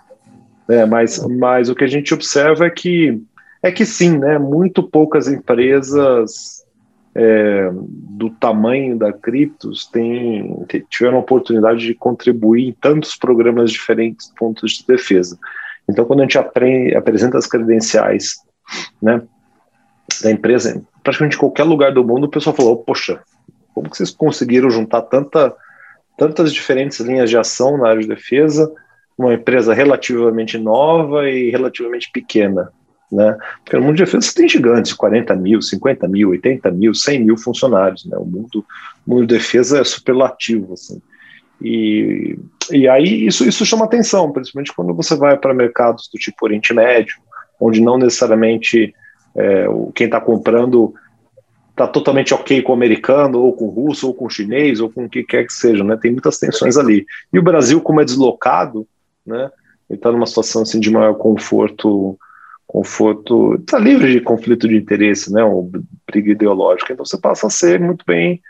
É, 0.68 0.86
mas, 0.86 1.26
mas 1.26 1.70
o 1.70 1.76
que 1.76 1.86
a 1.86 1.88
gente 1.88 2.14
observa 2.14 2.66
é 2.66 2.70
que 2.70 3.22
é 3.64 3.72
que 3.72 3.86
sim, 3.86 4.18
né? 4.18 4.38
Muito 4.38 4.84
poucas 4.84 5.30
empresas 5.30 6.65
é, 7.16 7.70
do 7.74 8.30
tamanho 8.30 8.98
da 8.98 9.14
Criptos 9.14 9.88
tem, 9.88 10.66
tiveram 10.90 11.18
a 11.18 11.22
oportunidade 11.22 11.80
de 11.80 11.96
contribuir 11.96 12.68
em 12.68 12.74
tantos 12.74 13.16
programas 13.16 13.72
diferentes 13.72 14.32
pontos 14.38 14.74
de 14.74 14.86
defesa. 14.86 15.40
Então, 15.90 16.04
quando 16.04 16.20
a 16.20 16.24
gente 16.24 16.38
aprende, 16.38 16.94
apresenta 16.94 17.38
as 17.38 17.48
credenciais 17.48 18.36
né, 19.02 19.22
da 20.22 20.30
empresa, 20.30 20.84
praticamente 21.04 21.38
em 21.38 21.40
qualquer 21.40 21.64
lugar 21.64 21.94
do 21.94 22.04
mundo, 22.04 22.26
o 22.26 22.30
pessoal 22.30 22.56
falou: 22.56 22.78
Poxa, 22.78 23.22
como 23.74 23.90
que 23.90 23.96
vocês 23.96 24.12
conseguiram 24.12 24.70
juntar 24.70 25.04
tanta, 25.04 25.56
tantas 26.18 26.52
diferentes 26.52 27.00
linhas 27.00 27.30
de 27.30 27.38
ação 27.38 27.78
na 27.78 27.90
área 27.90 28.02
de 28.02 28.08
defesa? 28.08 28.70
Uma 29.18 29.34
empresa 29.34 29.74
relativamente 29.74 30.58
nova 30.58 31.30
e 31.30 31.50
relativamente 31.50 32.12
pequena. 32.12 32.70
Né? 33.12 33.38
Porque 33.64 33.78
no 33.78 33.84
mundo 33.84 33.96
de 33.96 34.04
defesa 34.04 34.28
você 34.28 34.34
tem 34.34 34.50
gigantes, 34.50 34.94
40 34.94 35.36
mil, 35.36 35.62
50 35.62 36.08
mil, 36.08 36.30
80 36.30 36.72
mil, 36.72 36.94
100 36.94 37.24
mil 37.24 37.38
funcionários. 37.38 38.06
Né? 38.06 38.18
O 38.18 38.26
mundo, 38.26 38.66
mundo 39.06 39.28
de 39.28 39.36
defesa 39.36 39.80
é 39.80 39.84
superlativo. 39.84 40.74
Assim. 40.74 41.02
E, 41.62 42.38
e 42.72 42.88
aí 42.88 43.26
isso, 43.26 43.48
isso 43.48 43.66
chama 43.66 43.86
atenção, 43.86 44.32
principalmente 44.32 44.74
quando 44.74 44.94
você 44.94 45.16
vai 45.16 45.38
para 45.38 45.54
mercados 45.54 46.10
do 46.12 46.20
tipo 46.20 46.46
Oriente 46.46 46.74
Médio, 46.74 47.16
onde 47.60 47.82
não 47.82 47.98
necessariamente 47.98 48.94
é, 49.36 49.66
quem 49.94 50.06
está 50.06 50.20
comprando 50.20 50.94
está 51.72 51.86
totalmente 51.86 52.34
ok 52.34 52.62
com 52.62 52.72
o 52.72 52.76
americano, 52.76 53.42
ou 53.42 53.52
com 53.52 53.66
o 53.66 53.70
russo, 53.70 54.08
ou 54.08 54.14
com 54.14 54.26
o 54.26 54.30
chinês, 54.30 54.80
ou 54.80 54.90
com 54.90 55.06
o 55.06 55.10
que 55.10 55.24
quer 55.24 55.46
que 55.46 55.52
seja. 55.52 55.84
Né? 55.84 55.98
Tem 56.02 56.10
muitas 56.10 56.40
tensões 56.40 56.78
ali. 56.78 57.06
E 57.34 57.38
o 57.38 57.44
Brasil, 57.44 57.82
como 57.82 58.00
é 58.00 58.06
deslocado, 58.06 58.88
né, 59.26 59.52
ele 59.90 60.00
está 60.00 60.10
numa 60.10 60.26
situação 60.26 60.62
assim, 60.62 60.80
de 60.80 60.90
maior 60.90 61.16
conforto 61.16 62.18
conforto, 62.68 63.56
está 63.56 63.78
livre 63.78 64.12
de 64.12 64.22
conflito 64.22 64.68
de 64.68 64.76
interesse, 64.76 65.32
né, 65.32 65.44
ou 65.44 65.72
briga 66.06 66.32
ideológica, 66.32 66.94
então 66.94 67.06
você 67.06 67.18
passa 67.18 67.48
a 67.48 67.50
ser 67.50 67.80
muito 67.80 68.04
bem 68.06 68.42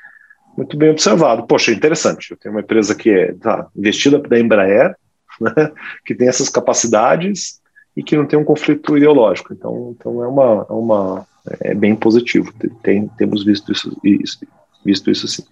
muito 0.57 0.77
bem 0.77 0.91
observado. 0.91 1.45
Poxa, 1.45 1.71
interessante, 1.71 2.31
eu 2.31 2.37
tenho 2.37 2.55
uma 2.55 2.61
empresa 2.61 2.95
que 2.95 3.09
é 3.09 3.33
tá, 3.33 3.67
investida 3.75 4.17
da 4.19 4.39
Embraer, 4.39 4.95
né, 5.39 5.71
que 6.05 6.15
tem 6.15 6.27
essas 6.27 6.49
capacidades 6.49 7.59
e 7.95 8.01
que 8.01 8.15
não 8.15 8.25
tem 8.25 8.39
um 8.39 8.43
conflito 8.43 8.97
ideológico, 8.97 9.53
então, 9.53 9.95
então 9.97 10.23
é, 10.23 10.27
uma, 10.27 10.65
é, 10.69 10.73
uma, 10.73 11.27
é 11.61 11.73
bem 11.73 11.95
positivo, 11.95 12.53
tem, 12.81 13.07
temos 13.17 13.43
visto 13.43 13.71
isso, 13.71 13.97
isso, 14.03 14.39
visto 14.83 15.11
isso 15.11 15.27
sim. 15.27 15.43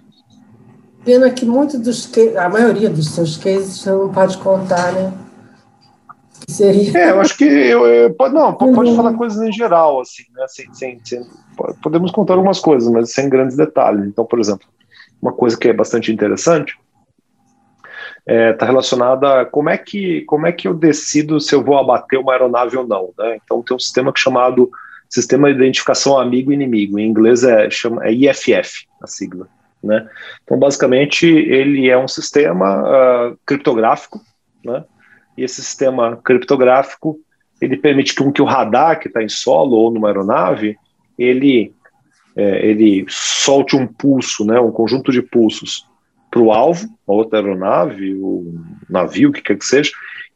Pena 1.05 1.29
que 1.29 1.45
muitos 1.45 1.81
dos 1.81 2.09
a 2.37 2.47
maioria 2.47 2.89
dos 2.89 3.09
seus 3.09 3.35
cases 3.35 3.81
você 3.81 3.91
não 3.91 4.09
pode 4.09 4.37
contar, 4.37 4.93
né? 4.93 5.11
Seria. 6.47 6.97
É, 6.97 7.11
eu 7.11 7.21
acho 7.21 7.37
que 7.37 7.43
eu, 7.43 7.85
eu 7.85 8.13
pode, 8.13 8.33
não, 8.33 8.53
pode 8.53 8.95
falar 8.95 9.13
coisas 9.13 9.41
em 9.41 9.51
geral, 9.51 10.01
assim, 10.01 10.23
né? 10.35 10.45
Sem, 10.47 10.73
sem, 10.73 10.99
sem, 11.03 11.25
podemos 11.81 12.11
contar 12.11 12.33
algumas 12.33 12.59
coisas, 12.59 12.91
mas 12.91 13.11
sem 13.11 13.29
grandes 13.29 13.55
detalhes. 13.55 14.05
Então, 14.05 14.25
por 14.25 14.39
exemplo, 14.39 14.67
uma 15.21 15.31
coisa 15.31 15.57
que 15.57 15.67
é 15.67 15.73
bastante 15.73 16.11
interessante 16.11 16.75
está 18.25 18.33
é, 18.33 18.53
tá 18.53 18.65
relacionada 18.65 19.41
a 19.41 19.45
como 19.45 19.69
é, 19.69 19.77
que, 19.77 20.21
como 20.21 20.47
é 20.47 20.51
que 20.51 20.67
eu 20.67 20.73
decido 20.73 21.39
se 21.39 21.53
eu 21.53 21.63
vou 21.63 21.77
abater 21.77 22.19
uma 22.19 22.31
aeronave 22.31 22.77
ou 22.77 22.87
não. 22.87 23.13
Né? 23.17 23.37
Então, 23.43 23.61
tem 23.61 23.75
um 23.75 23.79
sistema 23.79 24.11
é 24.15 24.19
chamado 24.19 24.69
Sistema 25.09 25.49
de 25.49 25.55
Identificação 25.55 26.17
Amigo-Inimigo. 26.17 26.97
Em 26.97 27.07
inglês 27.07 27.43
é, 27.43 27.69
chama, 27.69 28.05
é 28.05 28.11
IFF, 28.11 28.87
a 29.01 29.07
sigla. 29.07 29.47
Né? 29.83 30.07
Então, 30.43 30.57
basicamente, 30.57 31.27
ele 31.27 31.89
é 31.89 31.97
um 31.97 32.07
sistema 32.07 32.81
uh, 32.81 33.37
criptográfico, 33.45 34.21
né? 34.63 34.85
E 35.37 35.43
esse 35.43 35.63
sistema 35.63 36.17
criptográfico 36.23 37.19
ele 37.61 37.77
permite 37.77 38.13
que, 38.13 38.31
que 38.31 38.41
o 38.41 38.45
radar 38.45 38.99
que 38.99 39.07
está 39.07 39.23
em 39.23 39.29
solo 39.29 39.75
ou 39.75 39.91
numa 39.91 40.07
aeronave 40.07 40.77
ele 41.17 41.73
é, 42.35 42.65
ele 42.65 43.05
solte 43.07 43.75
um 43.75 43.85
pulso, 43.85 44.43
né, 44.43 44.59
um 44.59 44.71
conjunto 44.71 45.11
de 45.11 45.21
pulsos 45.21 45.87
para 46.31 46.41
o 46.41 46.51
alvo, 46.51 46.87
a 47.07 47.11
outra 47.11 47.37
aeronave, 47.37 48.15
o 48.15 48.59
navio, 48.89 49.29
o 49.29 49.31
que 49.31 49.41
quer 49.41 49.55
que 49.55 49.65
seja, 49.65 49.91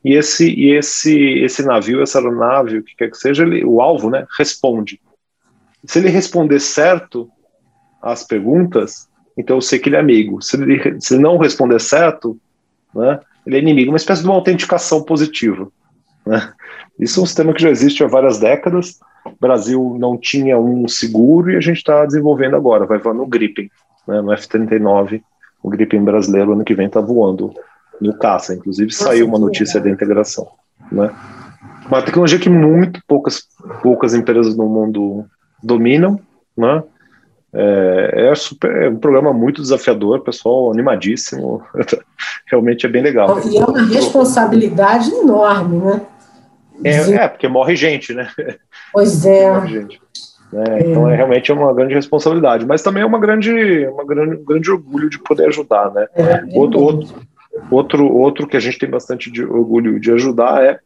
e 0.05 0.13
esse 0.13 0.47
e 0.47 0.69
esse 0.69 1.17
esse 1.39 1.65
navio, 1.65 2.03
essa 2.03 2.19
aeronave, 2.19 2.77
o 2.77 2.83
que 2.83 2.95
quer 2.95 3.10
que 3.10 3.17
seja, 3.17 3.43
ele, 3.43 3.65
o 3.65 3.81
alvo, 3.81 4.12
né, 4.12 4.27
responde. 4.38 5.01
Se 5.86 5.97
ele 5.97 6.10
responder 6.10 6.60
certo 6.60 7.29
às 8.01 8.23
perguntas, 8.23 9.10
então 9.36 9.57
eu 9.57 9.62
sei 9.62 9.79
que 9.79 9.89
ele 9.89 9.95
é 9.95 9.99
amigo. 9.99 10.41
Se 10.41 10.55
ele, 10.55 11.01
se 11.01 11.15
ele 11.15 11.23
não 11.23 11.38
responder 11.38 11.79
certo, 11.79 12.39
né, 12.93 13.19
ele 13.47 13.55
é 13.55 13.60
inimigo, 13.60 13.91
uma 13.91 13.97
espécie 13.97 14.21
de 14.21 14.27
uma 14.27 14.36
autenticação 14.36 15.01
positiva. 15.01 15.69
Né? 16.25 16.51
Isso 16.99 17.19
é 17.19 17.23
um 17.23 17.25
sistema 17.25 17.53
que 17.53 17.62
já 17.62 17.69
existe 17.69 18.03
há 18.03 18.07
várias 18.07 18.39
décadas. 18.39 18.99
O 19.25 19.39
Brasil 19.39 19.95
não 19.97 20.17
tinha 20.17 20.60
um 20.60 20.86
seguro 20.88 21.49
e 21.49 21.55
a 21.55 21.62
gente 21.62 21.77
está 21.77 22.05
desenvolvendo 22.05 22.57
agora. 22.57 22.86
Vai 22.86 22.97
voar 22.97 23.13
no 23.13 23.25
Gripen, 23.25 23.71
né, 24.05 24.21
no 24.21 24.33
F-39. 24.33 25.21
O 25.63 25.69
Gripen 25.69 26.03
brasileiro 26.03 26.51
ano 26.51 26.65
que 26.65 26.75
vem 26.75 26.88
está 26.88 26.99
voando 26.99 27.53
no 28.01 28.13
caça. 28.17 28.53
Inclusive 28.53 28.91
saiu 28.91 29.27
uma 29.27 29.39
notícia 29.39 29.79
da 29.79 29.89
integração. 29.89 30.49
Né? 30.91 31.10
Uma 31.88 32.01
tecnologia 32.01 32.39
que 32.39 32.49
muito 32.49 33.01
poucas, 33.07 33.47
poucas 33.81 34.13
empresas 34.13 34.57
no 34.57 34.67
mundo 34.67 35.25
dominam. 35.63 36.19
Né? 36.57 36.83
É, 37.53 38.29
é, 38.29 38.36
super, 38.36 38.83
é 38.83 38.89
um 38.89 38.97
programa 38.97 39.31
muito 39.31 39.62
desafiador, 39.62 40.21
pessoal 40.21 40.71
animadíssimo. 40.71 41.63
Realmente 42.45 42.86
é 42.86 42.89
bem 42.89 43.01
legal. 43.01 43.39
E 43.47 43.57
é 43.57 43.65
uma 43.65 43.83
responsabilidade 43.83 45.10
enorme, 45.12 45.77
né? 45.77 46.01
É, 46.83 47.12
é, 47.13 47.27
porque 47.27 47.47
morre 47.47 47.75
gente, 47.75 48.13
né? 48.13 48.29
Pois 48.93 49.25
é. 49.25 49.49
Gente. 49.67 49.99
É, 50.53 50.79
então 50.79 51.10
é 51.10 51.15
realmente 51.15 51.51
uma 51.51 51.73
grande 51.73 51.93
responsabilidade, 51.93 52.65
mas 52.65 52.81
também 52.81 53.03
é 53.03 53.05
uma 53.05 53.19
grande, 53.19 53.86
uma 53.88 54.05
grande, 54.05 54.36
um 54.38 54.45
grande 54.45 54.71
orgulho 54.71 55.10
de 55.10 55.19
poder 55.19 55.47
ajudar, 55.47 55.91
né? 55.91 56.07
É, 56.15 56.41
outro, 56.57 56.79
outro, 56.79 57.15
outro, 57.69 58.13
outro 58.13 58.47
que 58.47 58.55
a 58.55 58.60
gente 58.60 58.79
tem 58.79 58.89
bastante 58.89 59.29
de 59.29 59.43
orgulho 59.43 59.99
de 59.99 60.10
ajudar 60.13 60.63
é 60.63 60.79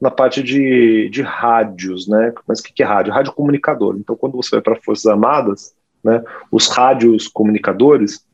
na 0.00 0.10
parte 0.10 0.42
de, 0.42 1.08
de 1.08 1.22
rádios, 1.22 2.06
né? 2.06 2.32
Mas 2.46 2.60
o 2.60 2.62
que 2.62 2.82
é 2.82 2.86
rádio? 2.86 3.12
Rádio 3.12 3.32
comunicador. 3.32 3.96
Então, 3.98 4.16
quando 4.16 4.36
você 4.36 4.50
vai 4.56 4.60
para 4.60 4.76
Forças 4.76 5.06
Armadas, 5.06 5.72
né, 6.06 6.22
os 6.50 6.68
rádios 6.68 7.26
comunicadores, 7.26 8.24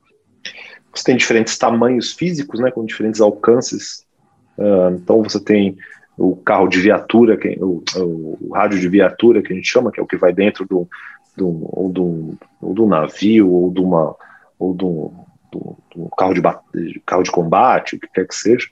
você 0.94 1.04
tem 1.04 1.16
diferentes 1.16 1.56
tamanhos 1.56 2.12
físicos, 2.12 2.60
né, 2.60 2.70
com 2.70 2.84
diferentes 2.84 3.20
alcances. 3.20 4.04
Uh, 4.58 4.94
então, 4.94 5.22
você 5.22 5.40
tem 5.40 5.76
o 6.18 6.36
carro 6.36 6.68
de 6.68 6.78
viatura, 6.80 7.36
que, 7.38 7.58
o, 7.58 7.82
o, 7.96 8.50
rádio 8.54 8.78
de 8.78 8.88
viatura 8.88 9.42
que 9.42 9.52
a 9.52 9.56
gente 9.56 9.68
chama, 9.68 9.90
que 9.90 9.98
é 9.98 10.02
o 10.02 10.06
que 10.06 10.18
vai 10.18 10.32
dentro 10.32 10.66
do, 10.66 10.86
do, 11.34 11.48
ou 11.72 11.88
do, 11.90 12.38
ou 12.60 12.74
do 12.74 12.86
navio, 12.86 13.50
ou 13.50 13.72
de 13.72 13.80
uma, 13.80 14.14
ou 14.58 14.74
do, 14.74 15.10
do, 15.50 15.76
do 15.96 16.08
carro, 16.16 16.34
de, 16.34 16.42
carro 17.06 17.22
de 17.22 17.30
combate, 17.30 17.96
o 17.96 18.00
que 18.00 18.08
quer 18.08 18.28
que 18.28 18.34
seja. 18.34 18.68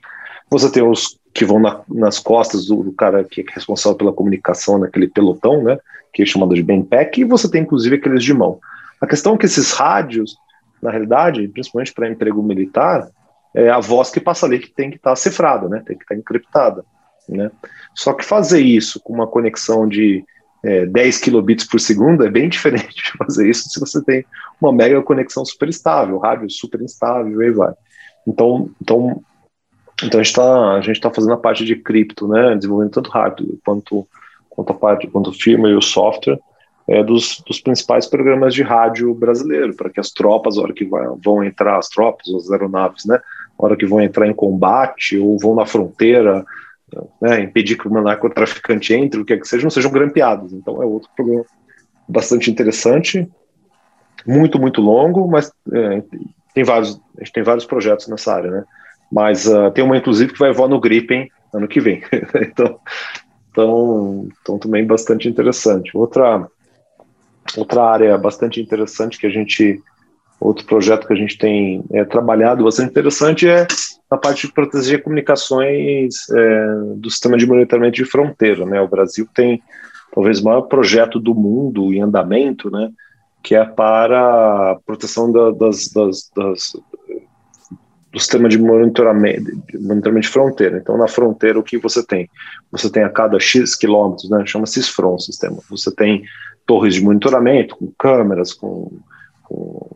Você 0.49 0.71
tem 0.71 0.83
os 0.83 1.19
que 1.33 1.45
vão 1.45 1.59
na, 1.59 1.81
nas 1.89 2.19
costas 2.19 2.67
do, 2.67 2.83
do, 2.83 2.91
cara 2.91 3.23
que 3.23 3.41
é 3.41 3.45
responsável 3.53 3.97
pela 3.97 4.13
comunicação 4.13 4.77
naquele 4.77 5.07
pelotão, 5.07 5.63
né, 5.63 5.79
que 6.13 6.21
é 6.21 6.25
chamado 6.25 6.53
de 6.53 6.61
backpack, 6.61 7.21
e 7.21 7.23
você 7.23 7.49
tem 7.49 7.63
inclusive 7.63 7.95
aqueles 7.95 8.23
de 8.23 8.33
mão. 8.33 8.59
A 9.01 9.07
questão 9.07 9.33
é 9.33 9.37
que 9.37 9.45
esses 9.47 9.73
rádios, 9.73 10.37
na 10.81 10.91
realidade, 10.91 11.47
principalmente 11.47 11.93
para 11.93 12.09
emprego 12.09 12.43
militar, 12.43 13.09
é 13.53 13.69
a 13.69 13.79
voz 13.79 14.11
que 14.11 14.19
passa 14.19 14.45
ali 14.45 14.59
que 14.59 14.69
tem 14.69 14.91
que 14.91 14.97
estar 14.97 15.09
tá 15.11 15.15
cifrada, 15.15 15.67
né, 15.67 15.83
tem 15.85 15.97
que 15.97 16.03
estar 16.03 16.15
tá 16.15 16.19
encriptada. 16.19 16.85
Né? 17.27 17.51
Só 17.95 18.13
que 18.13 18.23
fazer 18.23 18.61
isso 18.61 18.99
com 19.01 19.13
uma 19.13 19.27
conexão 19.27 19.87
de 19.87 20.23
é, 20.63 20.85
10 20.85 21.17
kilobits 21.19 21.67
por 21.67 21.79
segundo 21.79 22.25
é 22.25 22.29
bem 22.29 22.47
diferente 22.49 22.93
de 22.93 23.11
fazer 23.17 23.49
isso 23.49 23.69
se 23.69 23.79
você 23.79 24.03
tem 24.03 24.23
uma 24.59 24.71
mega 24.71 25.01
conexão 25.01 25.43
super 25.43 25.67
estável, 25.67 26.19
rádio 26.19 26.49
super 26.49 26.81
instável 26.81 27.41
e 27.41 27.45
aí 27.45 27.51
vai. 27.51 27.73
Então, 28.27 28.69
então, 28.79 29.23
então 30.03 30.19
a 30.19 30.23
gente 30.81 30.91
está 30.91 31.09
tá 31.09 31.15
fazendo 31.15 31.33
a 31.33 31.37
parte 31.37 31.65
de 31.65 31.75
cripto, 31.75 32.27
né, 32.27 32.55
desenvolvendo 32.55 32.91
tanto 32.91 33.09
hardware 33.09 33.57
quanto, 33.65 34.07
quanto 34.49 34.71
a 34.71 34.75
parte, 34.75 35.07
quanto 35.07 35.31
o 35.31 35.33
firmware 35.33 35.73
e 35.73 35.77
o 35.77 35.81
software 35.81 36.39
é, 36.87 37.03
dos, 37.03 37.43
dos 37.47 37.59
principais 37.59 38.07
programas 38.07 38.53
de 38.53 38.63
rádio 38.63 39.13
brasileiro, 39.13 39.75
para 39.75 39.89
que 39.89 39.99
as 39.99 40.11
tropas, 40.11 40.57
a 40.57 40.61
hora 40.61 40.73
que 40.73 40.85
vai, 40.85 41.05
vão 41.23 41.43
entrar, 41.43 41.77
as 41.77 41.89
tropas, 41.89 42.27
as 42.33 42.51
aeronaves, 42.51 43.05
né, 43.05 43.19
a 43.57 43.65
hora 43.65 43.77
que 43.77 43.85
vão 43.85 44.01
entrar 44.01 44.27
em 44.27 44.33
combate 44.33 45.17
ou 45.17 45.37
vão 45.39 45.55
na 45.55 45.65
fronteira, 45.65 46.45
né, 47.21 47.41
impedir 47.41 47.77
que 47.77 47.87
o 47.87 48.01
narcotraficante 48.01 48.93
entre, 48.93 49.21
o 49.21 49.25
que 49.25 49.33
é 49.33 49.37
que 49.37 49.47
seja, 49.47 49.63
não 49.63 49.69
sejam 49.69 49.91
grampeados. 49.91 50.51
Então 50.53 50.81
é 50.81 50.85
outro 50.85 51.09
problema 51.15 51.45
bastante 52.07 52.51
interessante, 52.51 53.27
muito, 54.25 54.59
muito 54.59 54.81
longo, 54.81 55.27
mas 55.27 55.51
é, 55.73 56.03
tem 56.53 56.63
vários, 56.63 56.99
a 57.17 57.23
gente 57.23 57.33
tem 57.33 57.43
vários 57.43 57.65
projetos 57.65 58.07
nessa 58.07 58.33
área, 58.33 58.51
né? 58.51 58.63
Mas 59.11 59.45
uh, 59.45 59.69
tem 59.71 59.83
uma, 59.83 59.97
inclusive, 59.97 60.31
que 60.31 60.39
vai 60.39 60.53
voar 60.53 60.69
no 60.69 60.79
Gripen 60.79 61.29
ano 61.53 61.67
que 61.67 61.81
vem. 61.81 62.01
então, 62.41 62.79
então, 63.51 64.27
então, 64.41 64.57
também 64.57 64.85
bastante 64.85 65.27
interessante. 65.27 65.95
Outra, 65.95 66.47
outra 67.57 67.83
área 67.83 68.17
bastante 68.17 68.61
interessante 68.61 69.19
que 69.19 69.27
a 69.27 69.31
gente 69.31 69.81
Outro 70.41 70.65
projeto 70.65 71.05
que 71.05 71.13
a 71.13 71.15
gente 71.15 71.37
tem 71.37 71.83
é, 71.91 72.03
trabalhado 72.03 72.63
bastante 72.63 72.89
interessante 72.89 73.47
é 73.47 73.67
a 74.09 74.17
parte 74.17 74.47
de 74.47 74.53
proteger 74.53 75.03
comunicações 75.03 76.27
é, 76.31 76.67
do 76.95 77.11
sistema 77.11 77.37
de 77.37 77.45
monitoramento 77.45 77.97
de 77.97 78.05
fronteira. 78.05 78.65
Né? 78.65 78.81
O 78.81 78.87
Brasil 78.87 79.27
tem 79.35 79.61
talvez 80.11 80.39
o 80.39 80.45
maior 80.45 80.63
projeto 80.63 81.19
do 81.19 81.35
mundo 81.35 81.93
em 81.93 82.01
andamento, 82.01 82.71
né? 82.71 82.89
que 83.43 83.53
é 83.53 83.63
para 83.63 84.71
a 84.71 84.79
proteção 84.83 85.31
da, 85.31 85.51
das, 85.51 85.89
das, 85.89 86.31
das, 86.35 86.75
do 88.11 88.19
sistema 88.19 88.49
de 88.49 88.57
monitoramento, 88.57 89.43
de 89.43 89.77
monitoramento 89.77 90.25
de 90.25 90.33
fronteira. 90.33 90.79
Então, 90.79 90.97
na 90.97 91.07
fronteira, 91.07 91.59
o 91.59 91.63
que 91.63 91.77
você 91.77 92.03
tem? 92.03 92.27
Você 92.71 92.91
tem 92.91 93.03
a 93.03 93.09
cada 93.09 93.39
X 93.39 93.75
quilômetros, 93.75 94.27
né? 94.27 94.43
chama 94.47 94.65
CISFRON 94.65 95.19
sistema. 95.19 95.59
Você 95.69 95.93
tem 95.93 96.23
torres 96.71 96.95
de 96.95 97.03
monitoramento 97.03 97.75
com 97.75 97.91
câmeras, 97.99 98.53
com, 98.53 98.89
com 99.43 99.89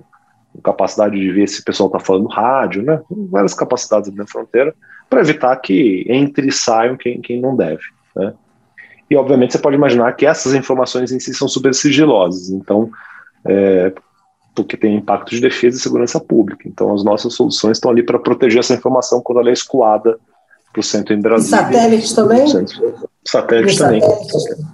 capacidade 0.61 1.17
de 1.17 1.31
ver 1.31 1.47
se 1.47 1.61
o 1.61 1.63
pessoal 1.63 1.88
está 1.88 2.01
falando 2.01 2.27
rádio, 2.27 2.83
né? 2.83 2.99
Várias 3.09 3.53
capacidades 3.53 4.13
na 4.13 4.27
fronteira, 4.27 4.75
para 5.09 5.21
evitar 5.21 5.55
que 5.55 6.05
entre 6.09 6.49
e 6.49 6.51
saiam 6.51 6.97
quem, 6.97 7.21
quem 7.21 7.39
não 7.39 7.55
deve, 7.55 7.81
né? 8.13 8.33
E, 9.09 9.15
obviamente, 9.15 9.53
você 9.53 9.59
pode 9.59 9.77
imaginar 9.77 10.11
que 10.17 10.25
essas 10.25 10.53
informações 10.53 11.13
em 11.13 11.19
si 11.19 11.33
são 11.33 11.47
super 11.47 11.73
sigilosas, 11.73 12.49
então, 12.49 12.91
é, 13.45 13.93
porque 14.53 14.75
tem 14.75 14.97
impacto 14.97 15.29
de 15.29 15.39
defesa 15.39 15.77
e 15.77 15.79
segurança 15.79 16.19
pública. 16.19 16.67
Então, 16.67 16.93
as 16.93 17.05
nossas 17.05 17.35
soluções 17.35 17.77
estão 17.77 17.89
ali 17.89 18.03
para 18.03 18.19
proteger 18.19 18.59
essa 18.59 18.73
informação 18.73 19.21
quando 19.21 19.39
ela 19.39 19.49
é 19.49 19.53
escoada 19.53 20.19
para 20.73 20.79
o 20.81 20.83
centro 20.83 21.13
em 21.13 21.21
Brasília. 21.21 21.57
Satélite 21.57 22.13
também? 22.13 22.47
Satélite 23.23 23.77
também. 23.77 24.01
Satélite, 24.01 24.65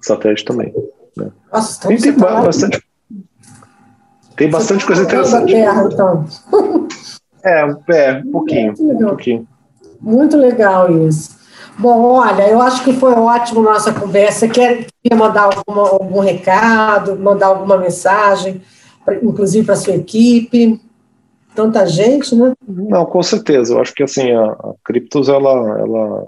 satélite 0.00 0.44
também. 0.46 0.74
Né? 1.16 1.30
Nossa, 1.52 1.78
então 1.78 1.92
e 1.92 2.00
tem 2.00 2.12
tá 2.12 2.42
bastante 2.42 2.84
tem 4.36 4.50
bastante 4.50 4.84
coisa 4.84 5.02
interessante. 5.02 5.52
Terra, 5.52 5.88
então. 5.90 6.26
É, 7.44 7.60
é, 7.60 8.22
um 8.24 8.32
pouquinho, 8.32 8.74
um 8.78 8.98
pouquinho. 8.98 9.48
Muito 10.00 10.36
legal 10.36 10.90
isso. 11.06 11.38
Bom, 11.78 12.02
olha, 12.14 12.48
eu 12.48 12.60
acho 12.60 12.84
que 12.84 12.92
foi 12.92 13.12
ótimo 13.12 13.62
nossa 13.62 13.92
conversa. 13.92 14.48
Quer, 14.48 14.86
mandar 15.16 15.50
alguma, 15.54 15.88
algum 15.88 16.20
recado, 16.20 17.16
mandar 17.16 17.48
alguma 17.48 17.76
mensagem, 17.76 18.62
inclusive 19.22 19.64
para 19.64 19.74
a 19.74 19.78
sua 19.78 19.94
equipe? 19.94 20.80
Tanta 21.54 21.86
gente, 21.86 22.34
né? 22.34 22.52
Não, 22.66 23.04
com 23.04 23.22
certeza. 23.22 23.74
Eu 23.74 23.80
acho 23.80 23.94
que 23.94 24.02
assim 24.02 24.32
a, 24.32 24.44
a 24.44 24.74
Criptos 24.84 25.28
ela, 25.28 25.50
ela 25.78 26.26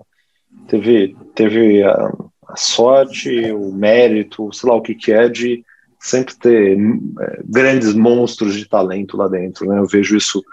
teve, 0.69 1.17
teve 1.35 1.83
a, 1.83 2.13
a 2.49 2.57
sorte, 2.57 3.51
o 3.53 3.73
mérito, 3.73 4.53
sei 4.53 4.71
lá 4.71 4.77
o 4.77 4.83
que, 4.83 4.95
que 4.95 5.13
é 5.13 5.29
de 5.29 5.65
sempre 5.99 6.35
ter 6.37 6.79
é, 7.21 7.41
grandes 7.45 7.95
monstros 7.95 8.55
de 8.55 8.69
talento 8.69 9.17
lá 9.17 9.29
dentro. 9.29 9.67
Né? 9.67 9.79
Eu 9.79 9.87
vejo 9.87 10.17
isso, 10.17 10.45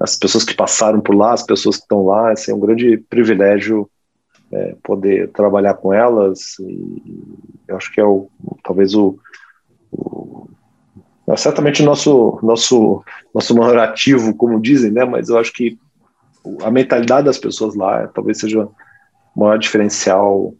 as 0.00 0.16
pessoas 0.16 0.44
que 0.44 0.54
passaram 0.54 1.00
por 1.00 1.14
lá, 1.14 1.32
as 1.32 1.42
pessoas 1.42 1.76
que 1.76 1.82
estão 1.82 2.06
lá, 2.06 2.32
assim, 2.32 2.50
é 2.50 2.54
um 2.54 2.60
grande 2.60 2.96
privilégio 3.10 3.88
é, 4.52 4.76
poder 4.82 5.30
trabalhar 5.30 5.74
com 5.74 5.92
elas. 5.92 6.56
Eu 7.68 7.76
acho 7.76 7.92
que 7.92 8.00
é 8.00 8.04
o, 8.04 8.28
talvez 8.62 8.94
o, 8.94 9.18
o 9.92 10.48
é 11.26 11.36
certamente 11.36 11.82
nosso 11.82 12.38
nosso 12.42 13.02
nosso 13.34 13.56
maior 13.56 13.78
ativo, 13.78 14.34
como 14.34 14.60
dizem, 14.60 14.90
né? 14.90 15.06
Mas 15.06 15.30
eu 15.30 15.38
acho 15.38 15.52
que 15.52 15.78
a 16.62 16.70
mentalidade 16.70 17.24
das 17.24 17.38
pessoas 17.38 17.74
lá 17.74 18.06
talvez 18.08 18.38
seja 18.38 18.68
o 19.34 19.40
maior 19.40 19.58
diferencial 19.58 20.54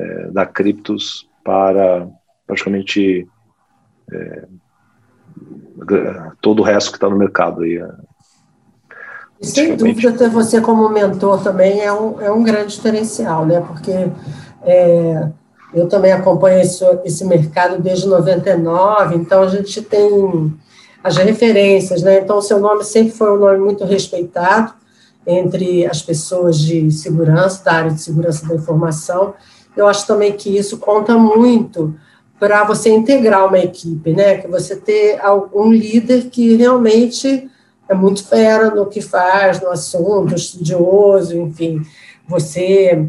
é, 0.00 0.30
da 0.30 0.46
Criptos 0.46 1.28
para 1.44 2.08
praticamente 2.46 3.28
é, 4.12 4.44
todo 6.40 6.60
o 6.60 6.64
resto 6.64 6.90
que 6.90 6.96
está 6.96 7.08
no 7.08 7.18
mercado 7.18 7.62
aí. 7.62 7.78
É, 7.78 7.92
sem 9.42 9.76
dúvida, 9.76 10.12
ter 10.12 10.28
você 10.28 10.60
como 10.60 10.88
mentor 10.88 11.42
também 11.42 11.80
é 11.80 11.92
um, 11.92 12.20
é 12.20 12.30
um 12.30 12.42
grande 12.42 12.74
diferencial, 12.74 13.46
né? 13.46 13.60
Porque 13.60 13.92
é, 14.62 15.28
eu 15.72 15.88
também 15.88 16.12
acompanho 16.12 16.60
esse, 16.60 16.84
esse 17.04 17.24
mercado 17.24 17.80
desde 17.80 18.06
99, 18.06 19.16
então 19.16 19.42
a 19.42 19.48
gente 19.48 19.80
tem 19.82 20.52
as 21.02 21.16
referências, 21.16 22.02
né? 22.02 22.20
Então, 22.20 22.38
o 22.38 22.42
seu 22.42 22.60
nome 22.60 22.84
sempre 22.84 23.12
foi 23.12 23.32
um 23.32 23.40
nome 23.40 23.58
muito 23.58 23.84
respeitado 23.84 24.74
entre 25.26 25.86
as 25.86 26.02
pessoas 26.02 26.58
de 26.58 26.90
segurança, 26.90 27.64
da 27.64 27.72
área 27.72 27.90
de 27.90 28.00
segurança 28.00 28.46
da 28.46 28.54
informação. 28.54 29.34
Eu 29.76 29.86
acho 29.86 30.06
também 30.06 30.32
que 30.32 30.56
isso 30.56 30.78
conta 30.78 31.16
muito 31.16 31.94
para 32.38 32.64
você 32.64 32.90
integrar 32.90 33.46
uma 33.46 33.58
equipe, 33.58 34.12
né? 34.12 34.38
Que 34.38 34.48
você 34.48 34.74
ter 34.74 35.20
algum 35.20 35.70
líder 35.70 36.30
que 36.30 36.56
realmente 36.56 37.48
é 37.88 37.94
muito 37.94 38.26
fera 38.26 38.74
no 38.74 38.86
que 38.86 39.00
faz, 39.00 39.60
no 39.60 39.68
assunto, 39.68 40.34
estudioso, 40.34 41.36
enfim. 41.36 41.82
Você 42.26 43.08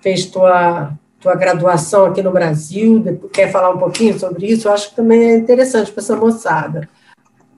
fez 0.00 0.26
tua, 0.26 0.92
tua 1.20 1.34
graduação 1.36 2.06
aqui 2.06 2.22
no 2.22 2.32
Brasil, 2.32 3.20
quer 3.32 3.52
falar 3.52 3.70
um 3.70 3.78
pouquinho 3.78 4.18
sobre 4.18 4.46
isso? 4.46 4.66
Eu 4.66 4.72
acho 4.72 4.90
que 4.90 4.96
também 4.96 5.30
é 5.30 5.36
interessante 5.36 5.92
para 5.92 6.02
essa 6.02 6.16
moçada. 6.16 6.88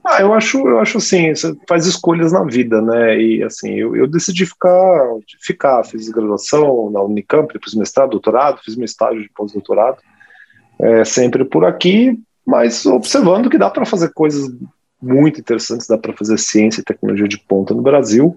Ah, 0.07 0.21
eu 0.21 0.33
acho, 0.33 0.59
eu 0.67 0.79
acho 0.79 0.99
assim, 0.99 1.33
você 1.33 1.57
faz 1.67 1.87
escolhas 1.87 2.31
na 2.31 2.43
vida, 2.43 2.79
né? 2.79 3.19
E 3.19 3.43
assim, 3.43 3.73
eu, 3.73 3.95
eu 3.95 4.05
decidi 4.05 4.45
ficar, 4.45 5.03
ficar, 5.41 5.83
fiz 5.83 6.09
graduação 6.09 6.91
na 6.91 7.01
Unicamp, 7.01 7.51
fiz 7.63 7.73
mestrado, 7.73 8.11
doutorado, 8.11 8.61
fiz 8.63 8.75
meu 8.75 8.85
estágio 8.85 9.23
de 9.23 9.29
pós-doutorado, 9.29 9.97
é, 10.79 11.03
sempre 11.03 11.43
por 11.43 11.65
aqui, 11.65 12.19
mas 12.45 12.85
observando 12.85 13.49
que 13.49 13.57
dá 13.57 13.67
para 13.71 13.83
fazer 13.83 14.13
coisas 14.13 14.47
muito 15.01 15.39
interessantes, 15.39 15.87
dá 15.87 15.97
para 15.97 16.13
fazer 16.13 16.37
ciência 16.37 16.81
e 16.81 16.85
tecnologia 16.85 17.27
de 17.27 17.39
ponta 17.39 17.73
no 17.73 17.81
Brasil. 17.81 18.35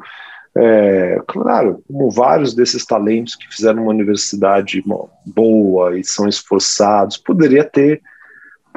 É, 0.57 1.21
claro, 1.27 1.83
como 1.87 2.11
vários 2.11 2.55
desses 2.55 2.87
talentos 2.87 3.37
que 3.37 3.47
fizeram 3.47 3.83
uma 3.83 3.93
universidade 3.93 4.83
boa 5.27 5.99
e 5.99 6.03
são 6.03 6.27
esforçados, 6.27 7.19
poderia 7.19 7.63
ter 7.63 8.01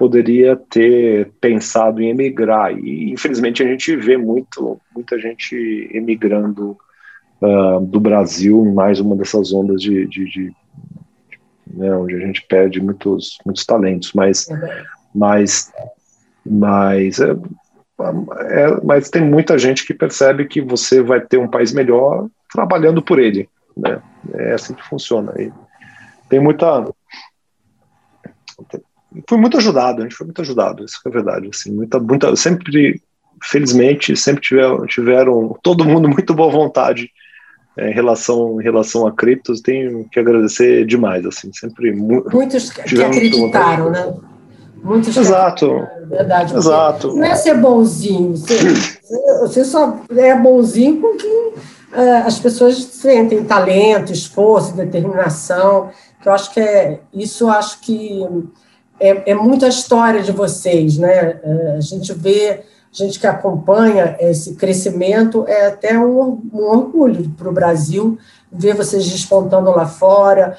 poderia 0.01 0.55
ter 0.55 1.31
pensado 1.39 2.01
em 2.01 2.09
emigrar. 2.09 2.75
E, 2.75 3.11
infelizmente, 3.11 3.61
a 3.61 3.67
gente 3.67 3.95
vê 3.95 4.17
muito, 4.17 4.81
muita 4.95 5.19
gente 5.19 5.87
emigrando 5.93 6.75
uh, 7.39 7.79
do 7.81 7.99
Brasil 7.99 8.65
em 8.65 8.73
mais 8.73 8.99
uma 8.99 9.15
dessas 9.15 9.53
ondas 9.53 9.79
de, 9.79 10.07
de, 10.07 10.25
de 10.25 10.55
né, 11.67 11.95
onde 11.95 12.15
a 12.15 12.19
gente 12.19 12.43
perde 12.47 12.81
muitos, 12.81 13.37
muitos 13.45 13.63
talentos. 13.63 14.11
Mas, 14.13 14.47
mas, 15.13 15.71
mas, 16.43 17.19
é, 17.19 17.29
é, 18.49 18.83
mas 18.83 19.07
tem 19.07 19.23
muita 19.23 19.55
gente 19.55 19.85
que 19.85 19.93
percebe 19.93 20.47
que 20.47 20.61
você 20.61 21.03
vai 21.03 21.21
ter 21.21 21.37
um 21.37 21.47
país 21.47 21.71
melhor 21.71 22.27
trabalhando 22.51 23.03
por 23.03 23.19
ele. 23.19 23.47
Né? 23.77 24.01
É 24.33 24.53
assim 24.53 24.73
que 24.73 24.81
funciona. 24.81 25.31
E 25.39 25.51
tem 26.27 26.39
muita 26.39 26.91
foi 29.27 29.37
muito 29.37 29.57
ajudado, 29.57 30.01
a 30.01 30.03
gente 30.03 30.15
foi 30.15 30.25
muito 30.25 30.41
ajudado, 30.41 30.85
isso 30.85 30.99
é 31.05 31.09
verdade, 31.09 31.49
assim, 31.51 31.71
muita, 31.71 31.99
muita, 31.99 32.35
sempre, 32.35 33.01
felizmente, 33.43 34.15
sempre 34.15 34.41
tiveram, 34.41 34.85
tiveram 34.85 35.57
todo 35.61 35.85
mundo 35.85 36.07
muito 36.09 36.33
boa 36.33 36.51
vontade 36.51 37.09
é, 37.77 37.89
em 37.89 37.93
relação 37.93 38.59
em 38.59 38.63
relação 38.63 39.07
a 39.07 39.11
criptos, 39.11 39.61
tenho 39.61 40.07
que 40.09 40.19
agradecer 40.19 40.85
demais, 40.85 41.25
assim, 41.25 41.51
sempre 41.53 41.91
mu 41.93 42.23
muitos 42.31 42.69
que 42.69 43.01
acreditaram, 43.01 43.89
né? 43.89 44.13
Muitos 44.83 45.15
Exato. 45.15 45.87
verdade. 46.09 46.55
Exato. 46.55 47.15
Não 47.15 47.23
é 47.23 47.35
ser 47.35 47.55
bonzinho, 47.55 48.35
você, 48.35 48.57
você 49.41 49.63
só 49.63 49.99
é 50.09 50.35
bonzinho 50.35 50.99
com 50.99 51.15
quem 51.17 51.49
uh, 51.93 52.25
as 52.25 52.39
pessoas 52.39 52.77
sentem 52.77 53.43
talento, 53.43 54.11
esforço, 54.11 54.75
determinação, 54.75 55.91
que 56.21 56.27
eu 56.27 56.33
acho 56.33 56.51
que 56.53 56.59
é 56.59 56.99
isso, 57.13 57.47
acho 57.47 57.79
que 57.81 58.25
é, 59.01 59.31
é 59.31 59.35
muito 59.35 59.65
a 59.65 59.69
história 59.69 60.21
de 60.21 60.31
vocês, 60.31 60.97
né? 60.97 61.39
É, 61.43 61.75
a 61.77 61.81
gente 61.81 62.13
vê, 62.13 62.61
a 62.93 63.03
gente 63.03 63.19
que 63.19 63.25
acompanha 63.25 64.15
esse 64.19 64.55
crescimento, 64.55 65.43
é 65.47 65.67
até 65.67 65.97
um, 65.97 66.39
um 66.53 66.63
orgulho 66.63 67.29
para 67.31 67.49
o 67.49 67.53
Brasil 67.53 68.17
ver 68.51 68.75
vocês 68.75 69.09
despontando 69.09 69.71
lá 69.71 69.87
fora, 69.87 70.55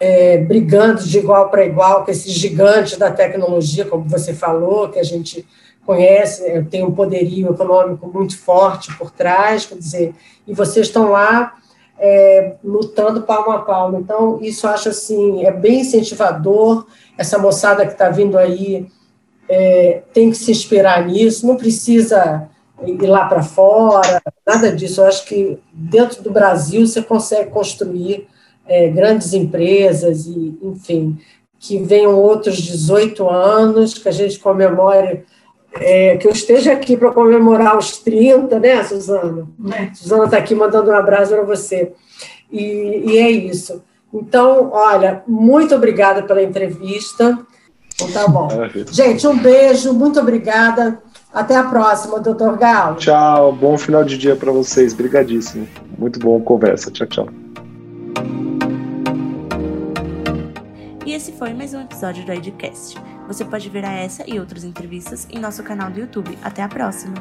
é, 0.00 0.38
brigando 0.38 1.04
de 1.04 1.18
igual 1.18 1.48
para 1.48 1.64
igual 1.64 2.04
com 2.04 2.10
esses 2.10 2.32
gigantes 2.32 2.98
da 2.98 3.10
tecnologia, 3.10 3.84
como 3.84 4.08
você 4.08 4.34
falou, 4.34 4.88
que 4.88 4.98
a 4.98 5.04
gente 5.04 5.46
conhece, 5.84 6.44
é, 6.44 6.60
tem 6.62 6.84
um 6.84 6.90
poderio 6.90 7.52
econômico 7.52 8.10
muito 8.12 8.36
forte 8.36 8.92
por 8.98 9.12
trás, 9.12 9.64
quer 9.64 9.78
dizer, 9.78 10.14
e 10.46 10.52
vocês 10.52 10.88
estão 10.88 11.12
lá 11.12 11.54
é, 11.98 12.54
lutando 12.62 13.22
palmo 13.22 13.50
a 13.50 13.62
palmo. 13.62 13.98
Então, 13.98 14.38
isso 14.42 14.66
acho 14.66 14.88
assim, 14.88 15.44
é 15.44 15.50
bem 15.50 15.80
incentivador, 15.80 16.86
essa 17.16 17.38
moçada 17.38 17.86
que 17.86 17.92
está 17.92 18.10
vindo 18.10 18.36
aí 18.36 18.86
é, 19.48 20.02
tem 20.12 20.30
que 20.30 20.36
se 20.36 20.50
inspirar 20.50 21.06
nisso, 21.06 21.46
não 21.46 21.56
precisa 21.56 22.48
ir 22.84 23.06
lá 23.06 23.26
para 23.26 23.42
fora, 23.42 24.22
nada 24.46 24.70
disso. 24.72 25.00
Eu 25.00 25.06
acho 25.06 25.24
que 25.24 25.58
dentro 25.72 26.22
do 26.22 26.30
Brasil 26.30 26.86
você 26.86 27.02
consegue 27.02 27.50
construir 27.50 28.28
é, 28.66 28.88
grandes 28.88 29.32
empresas 29.32 30.26
e, 30.26 30.58
enfim, 30.62 31.18
que 31.58 31.78
venham 31.78 32.20
outros 32.20 32.58
18 32.58 33.28
anos, 33.28 33.94
que 33.94 34.08
a 34.08 34.12
gente 34.12 34.38
comemore, 34.38 35.24
é, 35.80 36.16
que 36.16 36.26
eu 36.26 36.32
esteja 36.32 36.72
aqui 36.72 36.96
para 36.96 37.10
comemorar 37.12 37.76
os 37.76 37.98
30, 37.98 38.58
né, 38.58 38.82
Suzana? 38.84 39.46
É. 39.72 39.94
Suzana 39.94 40.24
está 40.24 40.38
aqui 40.38 40.54
mandando 40.54 40.90
um 40.90 40.94
abraço 40.94 41.32
para 41.32 41.42
você. 41.42 41.92
E, 42.50 43.02
e 43.06 43.18
é 43.18 43.30
isso. 43.30 43.82
Então, 44.12 44.70
olha, 44.72 45.22
muito 45.26 45.74
obrigada 45.74 46.22
pela 46.22 46.42
entrevista. 46.42 47.38
Então, 47.94 48.10
tá 48.12 48.28
bom. 48.28 48.48
Gente, 48.90 49.26
um 49.26 49.36
beijo, 49.36 49.92
muito 49.92 50.20
obrigada. 50.20 51.00
Até 51.32 51.56
a 51.56 51.64
próxima, 51.64 52.18
doutor 52.18 52.56
Galo. 52.56 52.96
Tchau, 52.96 53.52
bom 53.52 53.76
final 53.76 54.04
de 54.04 54.16
dia 54.16 54.36
para 54.36 54.50
vocês. 54.50 54.94
Obrigadíssimo. 54.94 55.68
Muito 55.98 56.18
bom 56.18 56.40
conversa. 56.40 56.90
Tchau, 56.90 57.06
tchau. 57.06 57.28
E 61.04 61.12
esse 61.12 61.32
foi 61.32 61.52
mais 61.52 61.74
um 61.74 61.80
episódio 61.82 62.24
do 62.24 62.32
Edcast. 62.32 62.98
Você 63.26 63.44
pode 63.44 63.68
ver 63.68 63.84
essa 63.84 64.24
e 64.28 64.38
outras 64.38 64.64
entrevistas 64.64 65.26
em 65.30 65.38
nosso 65.38 65.62
canal 65.62 65.90
do 65.90 65.98
YouTube. 65.98 66.38
Até 66.42 66.62
a 66.62 66.68
próxima! 66.68 67.14